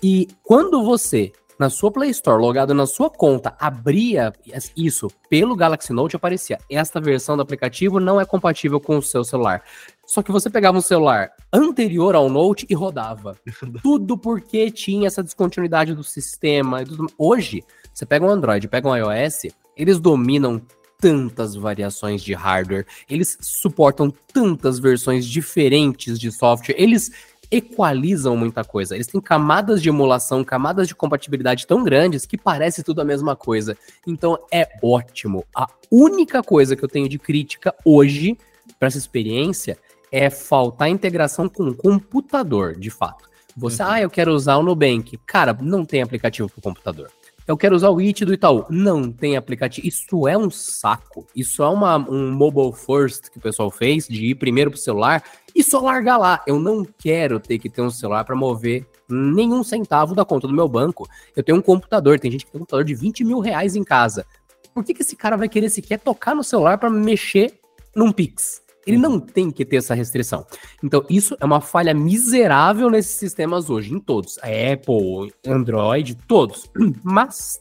E 0.03 0.29
quando 0.43 0.83
você 0.83 1.33
na 1.59 1.71
sua 1.71 1.91
Play 1.91 2.11
Store, 2.11 2.41
logado 2.41 2.75
na 2.75 2.87
sua 2.87 3.09
conta, 3.09 3.57
abria 3.59 4.33
isso 4.77 5.09
pelo 5.29 5.57
Galaxy 5.57 5.93
Note, 5.93 6.17
aparecia: 6.17 6.59
esta 6.71 7.01
versão 7.01 7.37
do 7.37 7.43
aplicativo 7.43 7.99
não 7.99 8.21
é 8.21 8.25
compatível 8.25 8.81
com 8.81 8.99
o 8.99 9.03
seu 9.03 9.25
celular. 9.25 9.63
Só 10.07 10.23
que 10.23 10.31
você 10.31 10.49
pegava 10.49 10.79
um 10.79 10.83
celular 10.83 11.31
anterior 11.53 12.15
ao 12.15 12.29
Note 12.29 12.67
e 12.69 12.75
rodava. 12.75 13.37
Tudo 13.83 14.17
porque 14.17 14.71
tinha 14.71 15.07
essa 15.07 15.23
descontinuidade 15.23 15.95
do 15.95 16.05
sistema. 16.05 16.85
Hoje, 17.19 17.65
você 17.93 18.05
pega 18.05 18.25
um 18.25 18.31
Android, 18.31 18.69
pega 18.69 18.89
um 18.89 18.97
iOS, 18.97 19.47
eles 19.77 19.99
dominam 19.99 20.61
tantas 20.99 21.55
variações 21.55 22.23
de 22.23 22.33
hardware, 22.33 22.87
eles 23.09 23.37
suportam 23.41 24.11
tantas 24.33 24.79
versões 24.79 25.27
diferentes 25.27 26.19
de 26.19 26.33
software, 26.33 26.75
eles 26.79 27.11
equalizam 27.51 28.37
muita 28.37 28.65
coisa. 28.65 28.95
Eles 28.95 29.07
têm 29.07 29.21
camadas 29.21 29.83
de 29.83 29.89
emulação, 29.89 30.45
camadas 30.45 30.89
de 30.89 30.95
compatibilidade 30.95 31.67
tão 31.67 31.83
grandes 31.83 32.27
que 32.27 32.37
parece 32.37 32.83
tudo 32.83 33.01
a 33.01 33.05
mesma 33.05 33.37
coisa. 33.37 33.77
Então 34.07 34.39
é 34.53 34.69
ótimo. 34.83 35.45
A 35.55 35.67
única 35.91 36.43
coisa 36.43 36.77
que 36.77 36.85
eu 36.85 36.89
tenho 36.89 37.09
de 37.09 37.19
crítica 37.19 37.75
hoje 37.85 38.37
para 38.79 38.89
essa 38.89 38.99
experiência 38.99 39.79
é 40.11 40.31
faltar 40.31 40.89
integração 40.89 41.49
com 41.49 41.69
o 41.69 41.75
computador, 41.75 42.77
de 42.79 42.91
fato. 42.91 43.29
Você, 43.57 43.83
uhum. 43.83 43.89
ah, 43.91 44.01
eu 44.01 44.11
quero 44.11 44.33
usar 44.33 44.57
o 44.57 44.63
Nubank. 44.63 45.19
Cara, 45.27 45.57
não 45.61 45.85
tem 45.85 46.03
aplicativo 46.03 46.49
para 46.49 46.59
o 46.59 46.63
computador. 46.63 47.11
Eu 47.47 47.57
quero 47.57 47.77
usar 47.77 47.91
o 47.91 47.99
It 48.01 48.25
do 48.25 48.35
Itaú. 48.35 48.67
Não 48.69 49.13
tem 49.13 49.37
aplicativo. 49.37 49.87
Isso 49.87 50.27
é 50.27 50.37
um 50.37 50.51
saco. 50.51 51.27
Isso 51.35 51.63
é 51.63 51.69
uma, 51.69 51.97
um 51.97 52.33
mobile 52.33 52.73
first 52.73 53.31
que 53.31 53.39
o 53.39 53.41
pessoal 53.41 53.71
fez, 53.71 54.09
de 54.09 54.27
ir 54.27 54.35
primeiro 54.35 54.71
pro 54.71 54.81
celular 54.81 55.23
e 55.55 55.63
só 55.63 55.79
largar 55.81 56.17
lá. 56.17 56.43
Eu 56.45 56.59
não 56.59 56.85
quero 56.85 57.39
ter 57.39 57.59
que 57.59 57.71
ter 57.71 57.83
um 57.83 57.91
celular 57.91 58.25
para 58.25 58.35
mover 58.35 58.85
nenhum 59.09 59.63
centavo 59.63 60.13
da 60.13 60.25
conta 60.25 60.49
do 60.49 60.55
meu 60.55 60.69
banco. 60.69 61.09
Eu 61.37 61.43
tenho 61.43 61.59
um 61.59 61.63
computador, 61.63 62.19
tem 62.19 62.33
gente 62.33 62.45
que 62.45 62.51
tem 62.51 62.59
um 62.59 62.65
computador 62.65 62.85
de 62.85 62.95
20 62.95 63.25
mil 63.25 63.39
reais 63.39 63.77
em 63.77 63.85
casa. 63.85 64.27
Por 64.75 64.83
que, 64.85 64.93
que 64.93 65.03
esse 65.03 65.15
cara 65.15 65.37
vai 65.37 65.49
querer 65.49 65.71
sequer 65.71 66.01
tocar 66.01 66.35
no 66.35 66.43
celular 66.43 66.79
para 66.79 66.91
mexer 66.91 67.61
num 67.95 68.11
Pix? 68.11 68.66
Ele 68.87 68.99
não 68.99 69.19
tem 69.19 69.51
que 69.51 69.65
ter 69.65 69.77
essa 69.77 69.95
restrição. 69.95 70.47
Então, 70.83 71.05
isso 71.11 71.37
é 71.41 71.45
uma 71.45 71.61
falha 71.61 71.93
miserável 71.93 72.89
nesses 72.89 73.19
sistemas 73.19 73.69
hoje, 73.69 73.93
em 73.93 73.99
todos. 73.99 74.39
A 74.39 74.47
Apple, 74.47 75.33
Android, 75.47 76.15
todos. 76.29 76.71
Mas, 77.03 77.61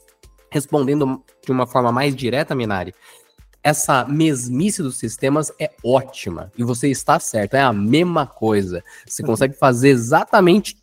respondendo 0.52 1.24
de 1.44 1.52
uma 1.52 1.66
forma 1.66 1.92
mais 1.92 2.16
direta, 2.16 2.54
Minari, 2.54 2.94
essa 3.64 4.06
mesmice 4.06 4.84
dos 4.84 4.98
sistemas 4.98 5.52
é 5.60 5.72
ótima. 5.84 6.52
E 6.56 6.64
você 6.64 6.88
está 6.90 7.20
certo, 7.20 7.56
é 7.56 7.62
a 7.62 7.74
mesma 7.74 8.28
coisa. 8.28 8.84
Você 9.08 9.24
uhum. 9.24 9.30
consegue 9.30 9.56
fazer 9.56 9.90
exatamente 9.90 10.78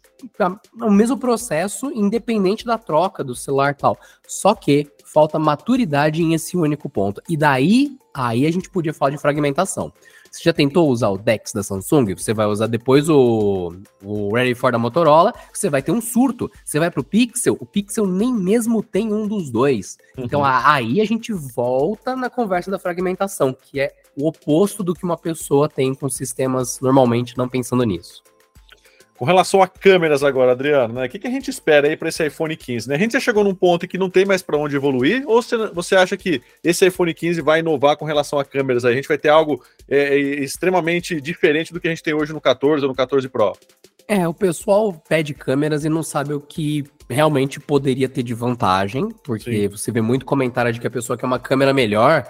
o 0.80 0.90
mesmo 0.90 1.16
processo, 1.16 1.92
independente 1.92 2.64
da 2.64 2.78
troca 2.78 3.22
do 3.22 3.34
celular 3.34 3.70
e 3.70 3.76
tal. 3.76 3.96
Só 4.26 4.54
que 4.54 4.90
falta 5.04 5.38
maturidade 5.38 6.22
em 6.22 6.34
esse 6.34 6.56
único 6.56 6.88
ponto. 6.88 7.22
E 7.28 7.36
daí, 7.36 7.96
aí 8.12 8.46
a 8.46 8.50
gente 8.50 8.68
podia 8.68 8.92
falar 8.92 9.12
de 9.12 9.18
fragmentação. 9.18 9.92
Você 10.32 10.44
já 10.44 10.52
tentou 10.52 10.88
usar 10.88 11.10
o 11.10 11.18
DeX 11.18 11.52
da 11.52 11.62
Samsung? 11.62 12.14
Você 12.16 12.32
vai 12.32 12.46
usar 12.46 12.66
depois 12.66 13.06
o, 13.10 13.74
o 14.02 14.34
Ready 14.34 14.54
for 14.54 14.72
da 14.72 14.78
Motorola, 14.78 15.30
você 15.52 15.68
vai 15.68 15.82
ter 15.82 15.92
um 15.92 16.00
surto. 16.00 16.50
Você 16.64 16.78
vai 16.78 16.90
pro 16.90 17.04
Pixel, 17.04 17.54
o 17.60 17.66
Pixel 17.66 18.06
nem 18.06 18.32
mesmo 18.32 18.82
tem 18.82 19.12
um 19.12 19.28
dos 19.28 19.50
dois. 19.50 19.98
Uhum. 20.16 20.24
Então 20.24 20.42
aí 20.42 21.02
a 21.02 21.04
gente 21.04 21.34
volta 21.34 22.16
na 22.16 22.30
conversa 22.30 22.70
da 22.70 22.78
fragmentação, 22.78 23.52
que 23.52 23.78
é 23.78 23.92
o 24.16 24.26
oposto 24.26 24.82
do 24.82 24.94
que 24.94 25.04
uma 25.04 25.18
pessoa 25.18 25.68
tem 25.68 25.94
com 25.94 26.08
sistemas 26.08 26.80
normalmente 26.80 27.36
não 27.36 27.46
pensando 27.46 27.84
nisso. 27.84 28.22
Com 29.22 29.26
relação 29.26 29.62
a 29.62 29.68
câmeras 29.68 30.24
agora, 30.24 30.50
Adriano, 30.50 30.94
né? 30.94 31.06
O 31.06 31.08
que, 31.08 31.16
que 31.16 31.28
a 31.28 31.30
gente 31.30 31.48
espera 31.48 31.86
aí 31.86 31.96
para 31.96 32.08
esse 32.08 32.26
iPhone 32.26 32.56
15? 32.56 32.88
Né? 32.88 32.96
A 32.96 32.98
gente 32.98 33.12
já 33.12 33.20
chegou 33.20 33.44
num 33.44 33.54
ponto 33.54 33.86
que 33.86 33.96
não 33.96 34.10
tem 34.10 34.24
mais 34.24 34.42
para 34.42 34.56
onde 34.56 34.74
evoluir? 34.74 35.22
Ou 35.28 35.40
você, 35.72 35.94
acha 35.94 36.16
que 36.16 36.42
esse 36.64 36.84
iPhone 36.88 37.14
15 37.14 37.40
vai 37.40 37.60
inovar 37.60 37.96
com 37.96 38.04
relação 38.04 38.40
a 38.40 38.44
câmeras? 38.44 38.84
A 38.84 38.92
gente 38.92 39.06
vai 39.06 39.16
ter 39.16 39.28
algo 39.28 39.62
é, 39.88 40.16
é, 40.16 40.18
extremamente 40.18 41.20
diferente 41.20 41.72
do 41.72 41.78
que 41.78 41.86
a 41.86 41.90
gente 41.90 42.02
tem 42.02 42.12
hoje 42.12 42.32
no 42.32 42.40
14 42.40 42.82
ou 42.82 42.88
no 42.88 42.96
14 42.96 43.28
Pro? 43.28 43.52
É, 44.08 44.26
o 44.26 44.34
pessoal 44.34 44.92
pede 45.08 45.34
câmeras 45.34 45.84
e 45.84 45.88
não 45.88 46.02
sabe 46.02 46.34
o 46.34 46.40
que 46.40 46.84
realmente 47.08 47.60
poderia 47.60 48.08
ter 48.08 48.24
de 48.24 48.34
vantagem, 48.34 49.08
porque 49.22 49.52
Sim. 49.52 49.68
você 49.68 49.92
vê 49.92 50.00
muito 50.00 50.26
comentário 50.26 50.72
de 50.72 50.80
que 50.80 50.86
a 50.88 50.90
pessoa 50.90 51.16
quer 51.16 51.26
uma 51.26 51.38
câmera 51.38 51.72
melhor 51.72 52.26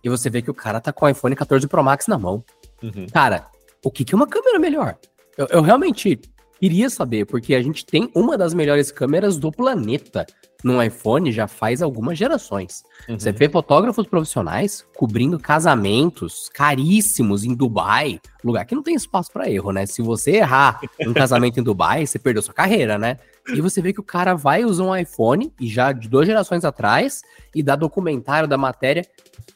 e 0.00 0.08
você 0.08 0.30
vê 0.30 0.40
que 0.40 0.50
o 0.52 0.54
cara 0.54 0.80
tá 0.80 0.92
com 0.92 1.06
o 1.06 1.08
iPhone 1.08 1.34
14 1.34 1.66
Pro 1.66 1.82
Max 1.82 2.06
na 2.06 2.16
mão. 2.16 2.44
Uhum. 2.80 3.06
Cara, 3.12 3.46
o 3.84 3.90
que, 3.90 4.04
que 4.04 4.14
é 4.14 4.16
uma 4.16 4.28
câmera 4.28 4.60
melhor? 4.60 4.96
Eu, 5.36 5.48
eu 5.50 5.60
realmente 5.60 6.20
Queria 6.58 6.88
saber, 6.88 7.26
porque 7.26 7.54
a 7.54 7.62
gente 7.62 7.84
tem 7.84 8.10
uma 8.14 8.38
das 8.38 8.54
melhores 8.54 8.90
câmeras 8.90 9.36
do 9.36 9.52
planeta 9.52 10.26
no 10.64 10.82
iPhone 10.82 11.30
já 11.30 11.46
faz 11.46 11.82
algumas 11.82 12.18
gerações. 12.18 12.82
Uhum. 13.08 13.18
Você 13.18 13.30
vê 13.30 13.48
fotógrafos 13.48 14.06
profissionais 14.06 14.84
cobrindo 14.96 15.38
casamentos 15.38 16.48
caríssimos 16.52 17.44
em 17.44 17.54
Dubai, 17.54 18.20
lugar 18.42 18.64
que 18.64 18.74
não 18.74 18.82
tem 18.82 18.94
espaço 18.94 19.30
para 19.32 19.50
erro, 19.50 19.70
né? 19.70 19.86
Se 19.86 20.02
você 20.02 20.36
errar 20.36 20.80
um 21.00 21.12
casamento 21.14 21.60
em 21.60 21.62
Dubai, 21.62 22.06
você 22.06 22.18
perdeu 22.18 22.42
sua 22.42 22.54
carreira, 22.54 22.98
né? 22.98 23.18
E 23.48 23.60
você 23.60 23.80
vê 23.80 23.92
que 23.92 24.00
o 24.00 24.04
cara 24.04 24.34
vai 24.34 24.64
usar 24.64 24.82
um 24.82 24.96
iPhone, 24.96 25.52
e 25.60 25.68
já 25.68 25.92
de 25.92 26.08
duas 26.08 26.26
gerações 26.26 26.64
atrás, 26.64 27.22
e 27.54 27.62
dá 27.62 27.76
documentário 27.76 28.48
da 28.48 28.58
matéria. 28.58 29.06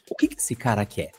O 0.09 0.15
que, 0.15 0.29
que 0.29 0.37
esse 0.37 0.55
cara 0.55 0.85
quer? 0.85 1.11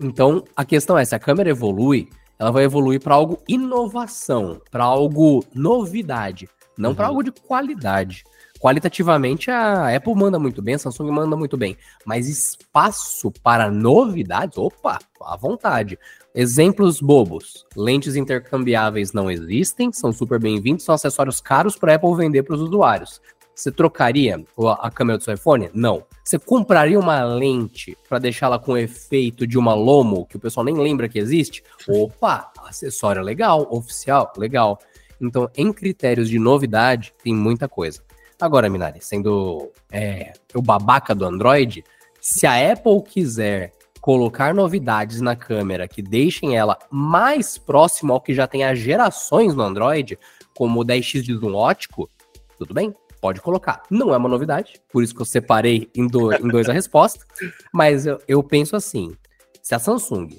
Então, 0.00 0.44
a 0.56 0.64
questão 0.64 0.98
é, 0.98 1.04
se 1.04 1.14
a 1.14 1.18
câmera 1.18 1.50
evolui, 1.50 2.08
ela 2.38 2.50
vai 2.50 2.64
evoluir 2.64 3.00
para 3.00 3.14
algo 3.14 3.42
inovação, 3.48 4.60
para 4.70 4.84
algo 4.84 5.44
novidade, 5.54 6.48
não 6.76 6.90
uhum. 6.90 6.96
para 6.96 7.06
algo 7.06 7.22
de 7.22 7.32
qualidade. 7.32 8.24
Qualitativamente, 8.60 9.50
a 9.50 9.94
Apple 9.94 10.14
manda 10.16 10.38
muito 10.38 10.60
bem, 10.60 10.74
a 10.74 10.78
Samsung 10.78 11.12
manda 11.12 11.36
muito 11.36 11.56
bem, 11.56 11.76
mas 12.04 12.28
espaço 12.28 13.30
para 13.42 13.70
novidades, 13.70 14.58
opa, 14.58 14.98
à 15.22 15.36
vontade. 15.36 15.98
Exemplos 16.34 17.00
bobos: 17.00 17.64
lentes 17.76 18.16
intercambiáveis 18.16 19.12
não 19.12 19.30
existem, 19.30 19.92
são 19.92 20.12
super 20.12 20.40
bem-vindos, 20.40 20.84
são 20.84 20.94
acessórios 20.94 21.40
caros 21.40 21.76
para 21.76 21.92
a 21.92 21.96
Apple 21.96 22.16
vender 22.16 22.42
para 22.42 22.56
os 22.56 22.60
usuários. 22.60 23.20
Você 23.58 23.72
trocaria 23.72 24.40
a 24.78 24.88
câmera 24.88 25.18
do 25.18 25.24
seu 25.24 25.34
iPhone? 25.34 25.68
Não. 25.74 26.04
Você 26.22 26.38
compraria 26.38 26.96
uma 26.96 27.24
lente 27.24 27.98
para 28.08 28.20
deixá-la 28.20 28.56
com 28.56 28.72
o 28.72 28.78
efeito 28.78 29.48
de 29.48 29.58
uma 29.58 29.74
Lomo, 29.74 30.26
que 30.26 30.36
o 30.36 30.38
pessoal 30.38 30.62
nem 30.62 30.76
lembra 30.76 31.08
que 31.08 31.18
existe? 31.18 31.64
Opa, 31.88 32.52
acessório 32.64 33.20
legal, 33.20 33.66
oficial, 33.68 34.32
legal. 34.36 34.78
Então, 35.20 35.50
em 35.56 35.72
critérios 35.72 36.28
de 36.28 36.38
novidade, 36.38 37.12
tem 37.20 37.34
muita 37.34 37.68
coisa. 37.68 38.00
Agora, 38.40 38.70
Minari, 38.70 39.00
sendo 39.00 39.72
é, 39.90 40.34
o 40.54 40.62
babaca 40.62 41.12
do 41.12 41.24
Android, 41.24 41.82
se 42.20 42.46
a 42.46 42.72
Apple 42.72 43.02
quiser 43.02 43.72
colocar 44.00 44.54
novidades 44.54 45.20
na 45.20 45.34
câmera 45.34 45.88
que 45.88 46.00
deixem 46.00 46.56
ela 46.56 46.78
mais 46.92 47.58
próximo 47.58 48.12
ao 48.12 48.20
que 48.20 48.32
já 48.32 48.46
tem 48.46 48.62
há 48.62 48.72
gerações 48.72 49.52
no 49.52 49.64
Android, 49.64 50.16
como 50.54 50.80
o 50.80 50.84
10x 50.84 51.22
de 51.22 51.34
zoom 51.34 51.54
ótico, 51.54 52.08
tudo 52.56 52.72
bem, 52.72 52.94
Pode 53.20 53.40
colocar. 53.40 53.82
Não 53.90 54.14
é 54.14 54.16
uma 54.16 54.28
novidade, 54.28 54.80
por 54.92 55.02
isso 55.02 55.14
que 55.14 55.20
eu 55.20 55.26
separei 55.26 55.90
em, 55.94 56.06
do, 56.06 56.32
em 56.32 56.48
dois 56.48 56.68
a 56.68 56.72
resposta. 56.72 57.24
Mas 57.72 58.06
eu, 58.06 58.20
eu 58.28 58.42
penso 58.42 58.76
assim: 58.76 59.16
se 59.62 59.74
a 59.74 59.78
Samsung, 59.78 60.38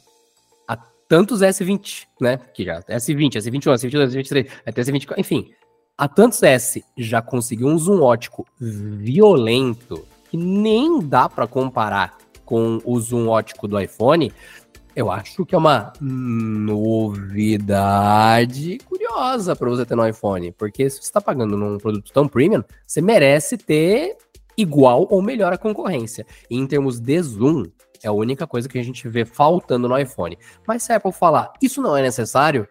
há 0.67 0.77
tantos 1.07 1.41
S20, 1.41 2.05
né? 2.21 2.39
Que 2.53 2.63
já 2.63 2.81
S20, 2.83 3.33
S21, 3.33 3.73
S22, 3.73 4.07
S23, 4.07 4.49
até 4.65 4.81
S24, 4.81 5.17
enfim, 5.17 5.51
há 5.97 6.07
tantos 6.07 6.41
S 6.41 6.83
já 6.97 7.21
conseguiu 7.21 7.67
um 7.67 7.77
zoom 7.77 8.01
ótico 8.01 8.47
violento 8.59 10.05
que 10.29 10.37
nem 10.37 10.99
dá 10.99 11.27
para 11.27 11.47
comparar 11.47 12.17
com 12.45 12.79
o 12.83 12.99
zoom 12.99 13.27
ótico 13.27 13.67
do 13.67 13.79
iPhone. 13.79 14.31
Eu 14.95 15.11
acho 15.11 15.45
que 15.45 15.53
é 15.53 15.57
uma 15.57 15.93
novidade 16.01 17.09
curiosa 18.85 19.55
para 19.55 19.69
você 19.69 19.85
ter 19.85 19.95
no 19.95 20.07
iPhone, 20.07 20.51
porque 20.51 20.89
se 20.89 20.97
você 20.97 21.03
está 21.03 21.21
pagando 21.21 21.55
num 21.55 21.77
produto 21.77 22.11
tão 22.11 22.27
premium, 22.27 22.63
você 22.85 22.99
merece 23.01 23.57
ter 23.57 24.17
igual 24.57 25.07
ou 25.09 25.21
melhor 25.21 25.53
a 25.53 25.57
concorrência. 25.57 26.25
E 26.49 26.57
em 26.57 26.65
termos 26.67 26.99
de 26.99 27.21
zoom, 27.21 27.65
é 28.03 28.07
a 28.07 28.11
única 28.11 28.47
coisa 28.47 28.67
que 28.67 28.79
a 28.79 28.83
gente 28.83 29.07
vê 29.07 29.23
faltando 29.25 29.87
no 29.87 29.97
iPhone. 29.97 30.37
Mas 30.67 30.83
se 30.83 30.91
a 30.91 30.97
Apple 30.97 31.13
falar, 31.13 31.53
isso 31.61 31.81
não 31.81 31.95
é 31.95 32.01
necessário, 32.01 32.67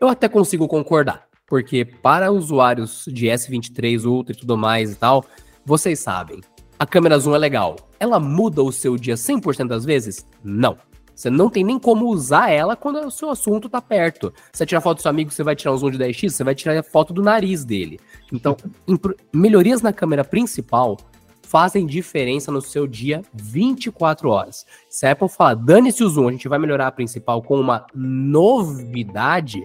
eu 0.00 0.08
até 0.08 0.28
consigo 0.28 0.66
concordar. 0.66 1.28
porque 1.46 1.84
para 1.84 2.32
usuários 2.32 3.04
de 3.06 3.26
S23 3.26 4.06
Ultra 4.06 4.34
e 4.34 4.38
tudo 4.38 4.56
mais 4.56 4.92
e 4.92 4.96
tal, 4.96 5.22
vocês 5.66 6.00
sabem, 6.00 6.40
a 6.78 6.86
câmera 6.86 7.18
zoom 7.18 7.34
é 7.34 7.38
legal. 7.38 7.76
Ela 8.00 8.18
muda 8.18 8.62
o 8.62 8.72
seu 8.72 8.96
dia 8.96 9.16
100% 9.16 9.68
das 9.68 9.84
vezes? 9.84 10.26
Não. 10.42 10.78
Você 11.14 11.30
não 11.30 11.48
tem 11.50 11.62
nem 11.62 11.78
como 11.78 12.06
usar 12.06 12.50
ela 12.50 12.74
quando 12.74 13.06
o 13.06 13.10
seu 13.10 13.30
assunto 13.30 13.68
tá 13.68 13.80
perto. 13.80 14.32
Você 14.52 14.66
tirar 14.66 14.80
foto 14.80 14.98
do 14.98 15.02
seu 15.02 15.10
amigo, 15.10 15.30
você 15.30 15.42
vai 15.42 15.54
tirar 15.54 15.72
um 15.72 15.76
zoom 15.76 15.90
de 15.90 15.98
10x, 15.98 16.30
você 16.30 16.44
vai 16.44 16.54
tirar 16.54 16.78
a 16.78 16.82
foto 16.82 17.12
do 17.12 17.22
nariz 17.22 17.64
dele. 17.64 18.00
Então, 18.32 18.56
melhorias 19.32 19.82
na 19.82 19.92
câmera 19.92 20.24
principal 20.24 20.96
fazem 21.42 21.84
diferença 21.86 22.50
no 22.50 22.62
seu 22.62 22.86
dia 22.86 23.22
24 23.34 24.30
horas. 24.30 24.64
Se 24.88 25.06
a 25.06 25.12
Apple 25.12 25.28
falar, 25.28 25.54
dane-se 25.54 26.02
o 26.02 26.08
zoom, 26.08 26.28
a 26.28 26.32
gente 26.32 26.48
vai 26.48 26.58
melhorar 26.58 26.86
a 26.86 26.92
principal 26.92 27.42
com 27.42 27.60
uma 27.60 27.86
novidade, 27.94 29.62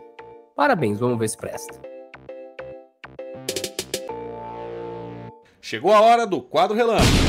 parabéns, 0.54 1.00
vamos 1.00 1.18
ver 1.18 1.30
se 1.30 1.38
presta. 1.38 1.80
Chegou 5.62 5.94
a 5.94 6.01
hora 6.01 6.27
do 6.27 6.42
quadro 6.42 6.75
relâmpago. 6.75 7.26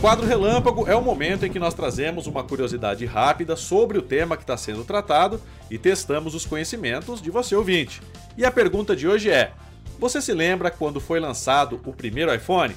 Quadro 0.00 0.24
Relâmpago 0.24 0.86
é 0.86 0.94
o 0.94 1.02
momento 1.02 1.44
em 1.44 1.50
que 1.50 1.58
nós 1.58 1.74
trazemos 1.74 2.28
uma 2.28 2.44
curiosidade 2.44 3.04
rápida 3.04 3.56
sobre 3.56 3.98
o 3.98 4.02
tema 4.02 4.36
que 4.36 4.44
está 4.44 4.56
sendo 4.56 4.84
tratado 4.84 5.42
e 5.68 5.76
testamos 5.76 6.36
os 6.36 6.46
conhecimentos 6.46 7.20
de 7.20 7.32
você 7.32 7.56
ouvinte. 7.56 8.00
E 8.36 8.44
a 8.44 8.50
pergunta 8.50 8.94
de 8.94 9.08
hoje 9.08 9.28
é: 9.28 9.50
Você 9.98 10.22
se 10.22 10.32
lembra 10.32 10.70
quando 10.70 11.00
foi 11.00 11.18
lançado 11.18 11.80
o 11.84 11.92
primeiro 11.92 12.32
iPhone? 12.32 12.76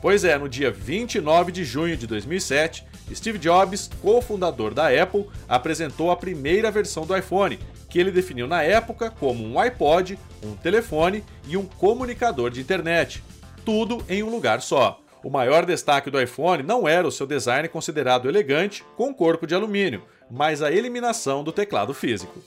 Pois 0.00 0.24
é, 0.24 0.38
no 0.38 0.48
dia 0.48 0.70
29 0.70 1.52
de 1.52 1.62
junho 1.62 1.94
de 1.94 2.06
2007, 2.06 2.86
Steve 3.14 3.38
Jobs, 3.38 3.90
cofundador 4.00 4.72
da 4.72 4.88
Apple, 4.88 5.26
apresentou 5.46 6.10
a 6.10 6.16
primeira 6.16 6.70
versão 6.70 7.04
do 7.04 7.14
iPhone, 7.14 7.58
que 7.86 7.98
ele 7.98 8.10
definiu 8.10 8.46
na 8.46 8.62
época 8.62 9.10
como 9.10 9.44
um 9.44 9.58
iPod, 9.58 10.18
um 10.42 10.56
telefone 10.56 11.22
e 11.46 11.58
um 11.58 11.66
comunicador 11.66 12.50
de 12.50 12.62
internet. 12.62 13.22
Tudo 13.62 14.02
em 14.08 14.22
um 14.22 14.30
lugar 14.30 14.62
só. 14.62 14.99
O 15.22 15.28
maior 15.28 15.66
destaque 15.66 16.10
do 16.10 16.20
iPhone 16.20 16.62
não 16.62 16.88
era 16.88 17.06
o 17.06 17.12
seu 17.12 17.26
design 17.26 17.68
considerado 17.68 18.26
elegante 18.26 18.82
com 18.96 19.12
corpo 19.12 19.46
de 19.46 19.54
alumínio, 19.54 20.02
mas 20.30 20.62
a 20.62 20.72
eliminação 20.72 21.44
do 21.44 21.52
teclado 21.52 21.92
físico. 21.92 22.42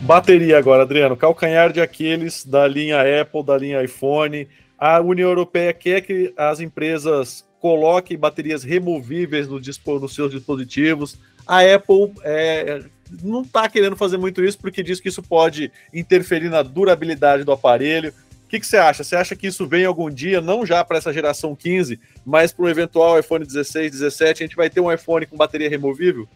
Bateria 0.00 0.56
agora, 0.56 0.84
Adriano. 0.84 1.16
Calcanhar 1.16 1.70
de 1.70 1.82
Aquiles 1.82 2.42
da 2.46 2.66
linha 2.66 3.20
Apple, 3.20 3.42
da 3.44 3.58
linha 3.58 3.82
iPhone. 3.82 4.48
A 4.78 4.98
União 5.00 5.28
Europeia 5.28 5.74
quer 5.74 6.00
que 6.00 6.32
as 6.38 6.60
empresas 6.60 7.46
coloquem 7.60 8.16
baterias 8.16 8.62
removíveis 8.62 9.46
nos, 9.46 9.66
nos 10.00 10.14
seus 10.14 10.30
dispositivos. 10.30 11.18
A 11.46 11.60
Apple 11.60 12.14
é, 12.22 12.82
não 13.22 13.42
está 13.42 13.68
querendo 13.68 13.96
fazer 13.96 14.16
muito 14.16 14.44
isso 14.44 14.58
porque 14.58 14.82
diz 14.82 15.00
que 15.00 15.08
isso 15.08 15.22
pode 15.22 15.70
interferir 15.92 16.48
na 16.48 16.62
durabilidade 16.62 17.44
do 17.44 17.52
aparelho. 17.52 18.12
O 18.44 18.48
que, 18.48 18.64
você 18.64 18.76
acha? 18.76 19.02
Você 19.02 19.16
acha 19.16 19.34
que 19.34 19.48
isso 19.48 19.66
vem 19.66 19.84
algum 19.84 20.08
dia, 20.08 20.40
não 20.40 20.64
já 20.64 20.84
para 20.84 20.98
essa 20.98 21.12
geração 21.12 21.54
15, 21.56 21.98
mas 22.24 22.52
para 22.52 22.64
o 22.64 22.68
eventual 22.68 23.18
iPhone 23.18 23.44
16, 23.44 23.90
17, 23.90 24.42
a 24.42 24.46
gente 24.46 24.56
vai 24.56 24.70
ter 24.70 24.80
um 24.80 24.92
iPhone 24.92 25.26
com 25.26 25.36
bateria 25.36 25.68
removível? 25.68 26.28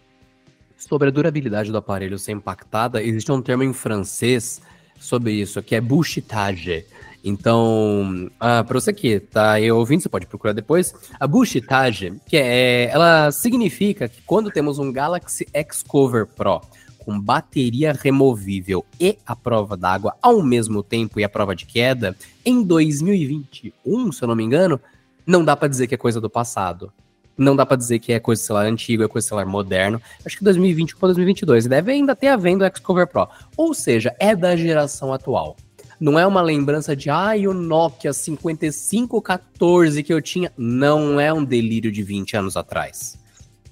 Sobre 0.76 1.08
a 1.08 1.10
durabilidade 1.10 1.70
do 1.70 1.78
aparelho 1.78 2.18
ser 2.18 2.32
impactada, 2.32 3.02
existe 3.02 3.30
um 3.30 3.40
termo 3.40 3.62
em 3.62 3.72
francês 3.72 4.60
sobre 4.98 5.32
isso, 5.32 5.62
que 5.62 5.74
é 5.74 5.80
buchitage. 5.80 6.84
Então, 7.22 8.30
ah, 8.40 8.64
para 8.64 8.80
você 8.80 8.92
que 8.92 9.20
tá 9.20 9.52
aí 9.52 9.70
ouvindo, 9.70 10.02
você 10.02 10.08
pode 10.08 10.26
procurar 10.26 10.52
depois. 10.52 10.94
A 11.18 11.26
buchitagem, 11.26 12.20
que 12.26 12.36
é, 12.36 12.90
ela 12.90 13.30
significa 13.30 14.08
que 14.08 14.22
quando 14.22 14.50
temos 14.50 14.78
um 14.78 14.90
Galaxy 14.90 15.46
X 15.52 15.82
Cover 15.82 16.26
Pro 16.26 16.60
com 16.98 17.18
bateria 17.18 17.92
removível 17.92 18.84
e 18.98 19.18
a 19.26 19.34
prova 19.34 19.76
d'água 19.76 20.14
ao 20.20 20.42
mesmo 20.42 20.82
tempo 20.82 21.18
e 21.18 21.24
a 21.24 21.28
prova 21.28 21.56
de 21.56 21.66
queda, 21.66 22.16
em 22.44 22.62
2021, 22.62 24.12
se 24.12 24.22
eu 24.22 24.28
não 24.28 24.36
me 24.36 24.44
engano, 24.44 24.80
não 25.26 25.44
dá 25.44 25.56
para 25.56 25.68
dizer 25.68 25.86
que 25.86 25.94
é 25.94 25.98
coisa 25.98 26.20
do 26.20 26.30
passado. 26.30 26.92
Não 27.36 27.56
dá 27.56 27.64
para 27.64 27.76
dizer 27.76 28.00
que 28.00 28.12
é 28.12 28.20
coisa 28.20 28.40
de 28.40 28.46
celular 28.46 28.66
antigo, 28.66 29.02
é 29.02 29.08
coisa 29.08 29.24
de 29.24 29.28
celular 29.28 29.46
moderno. 29.46 30.00
Acho 30.24 30.36
que 30.36 30.44
2020 30.44 30.96
para 30.96 31.08
2022. 31.08 31.66
Deve 31.66 31.92
ainda 31.92 32.14
ter 32.14 32.28
a 32.28 32.36
venda 32.36 32.64
o 32.64 32.66
X 32.66 32.80
Cover 32.80 33.06
Pro. 33.06 33.26
Ou 33.56 33.72
seja, 33.72 34.14
é 34.18 34.36
da 34.36 34.54
geração 34.54 35.10
atual. 35.12 35.56
Não 36.00 36.18
é 36.18 36.26
uma 36.26 36.40
lembrança 36.40 36.96
de, 36.96 37.10
ai, 37.10 37.44
ah, 37.44 37.50
o 37.50 37.54
Nokia 37.54 38.12
5514 38.12 40.02
que 40.02 40.12
eu 40.12 40.22
tinha. 40.22 40.50
Não 40.56 41.20
é 41.20 41.30
um 41.30 41.44
delírio 41.44 41.92
de 41.92 42.02
20 42.02 42.38
anos 42.38 42.56
atrás. 42.56 43.18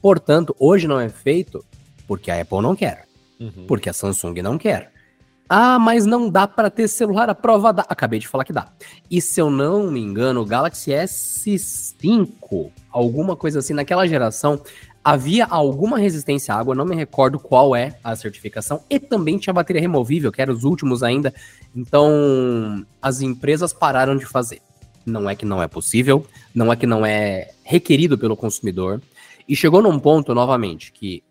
Portanto, 0.02 0.54
hoje 0.58 0.86
não 0.86 1.00
é 1.00 1.08
feito 1.08 1.64
porque 2.06 2.30
a 2.30 2.40
Apple 2.40 2.60
não 2.60 2.76
quer. 2.76 3.06
Uhum. 3.40 3.64
Porque 3.66 3.88
a 3.88 3.92
Samsung 3.92 4.42
não 4.42 4.58
quer. 4.58 4.92
Ah, 5.48 5.78
mas 5.78 6.04
não 6.04 6.28
dá 6.28 6.46
para 6.46 6.68
ter 6.68 6.86
celular 6.88 7.30
à 7.30 7.34
prova 7.34 7.72
da. 7.72 7.82
Acabei 7.88 8.18
de 8.18 8.28
falar 8.28 8.44
que 8.44 8.52
dá. 8.52 8.68
E 9.10 9.20
se 9.20 9.40
eu 9.40 9.48
não 9.48 9.90
me 9.90 9.98
engano, 9.98 10.42
o 10.42 10.44
Galaxy 10.44 10.90
S5, 10.90 12.70
alguma 12.90 13.34
coisa 13.34 13.60
assim, 13.60 13.72
naquela 13.72 14.06
geração, 14.06 14.60
havia 15.08 15.46
alguma 15.46 15.96
resistência 15.96 16.52
à 16.52 16.58
água, 16.58 16.74
não 16.74 16.84
me 16.84 16.94
recordo 16.94 17.38
qual 17.38 17.74
é 17.74 17.98
a 18.04 18.14
certificação, 18.14 18.82
e 18.90 19.00
também 19.00 19.38
tinha 19.38 19.54
bateria 19.54 19.80
removível, 19.80 20.30
que 20.30 20.42
eram 20.42 20.52
os 20.52 20.64
últimos 20.64 21.02
ainda. 21.02 21.32
Então, 21.74 22.84
as 23.00 23.22
empresas 23.22 23.72
pararam 23.72 24.18
de 24.18 24.26
fazer. 24.26 24.60
Não 25.06 25.30
é 25.30 25.34
que 25.34 25.46
não 25.46 25.62
é 25.62 25.66
possível, 25.66 26.26
não 26.54 26.70
é 26.70 26.76
que 26.76 26.86
não 26.86 27.06
é 27.06 27.52
requerido 27.64 28.18
pelo 28.18 28.36
consumidor. 28.36 29.00
E 29.48 29.56
chegou 29.56 29.80
num 29.80 29.98
ponto, 29.98 30.34
novamente, 30.34 30.92
que 30.92 31.24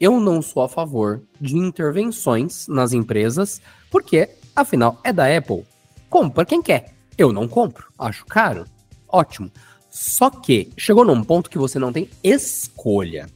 eu 0.00 0.18
não 0.18 0.42
sou 0.42 0.64
a 0.64 0.68
favor 0.68 1.22
de 1.40 1.56
intervenções 1.56 2.66
nas 2.66 2.92
empresas, 2.92 3.62
porque, 3.92 4.28
afinal, 4.56 4.98
é 5.04 5.12
da 5.12 5.36
Apple. 5.36 5.64
Compra 6.08 6.44
quem 6.44 6.60
quer. 6.60 6.94
Eu 7.16 7.32
não 7.32 7.46
compro. 7.46 7.86
Acho 7.96 8.26
caro. 8.26 8.64
Ótimo. 9.08 9.52
Só 9.90 10.30
que 10.30 10.70
chegou 10.76 11.04
num 11.04 11.24
ponto 11.24 11.50
que 11.50 11.58
você 11.58 11.78
não 11.78 11.92
tem 11.92 12.08
escolha. 12.22 13.28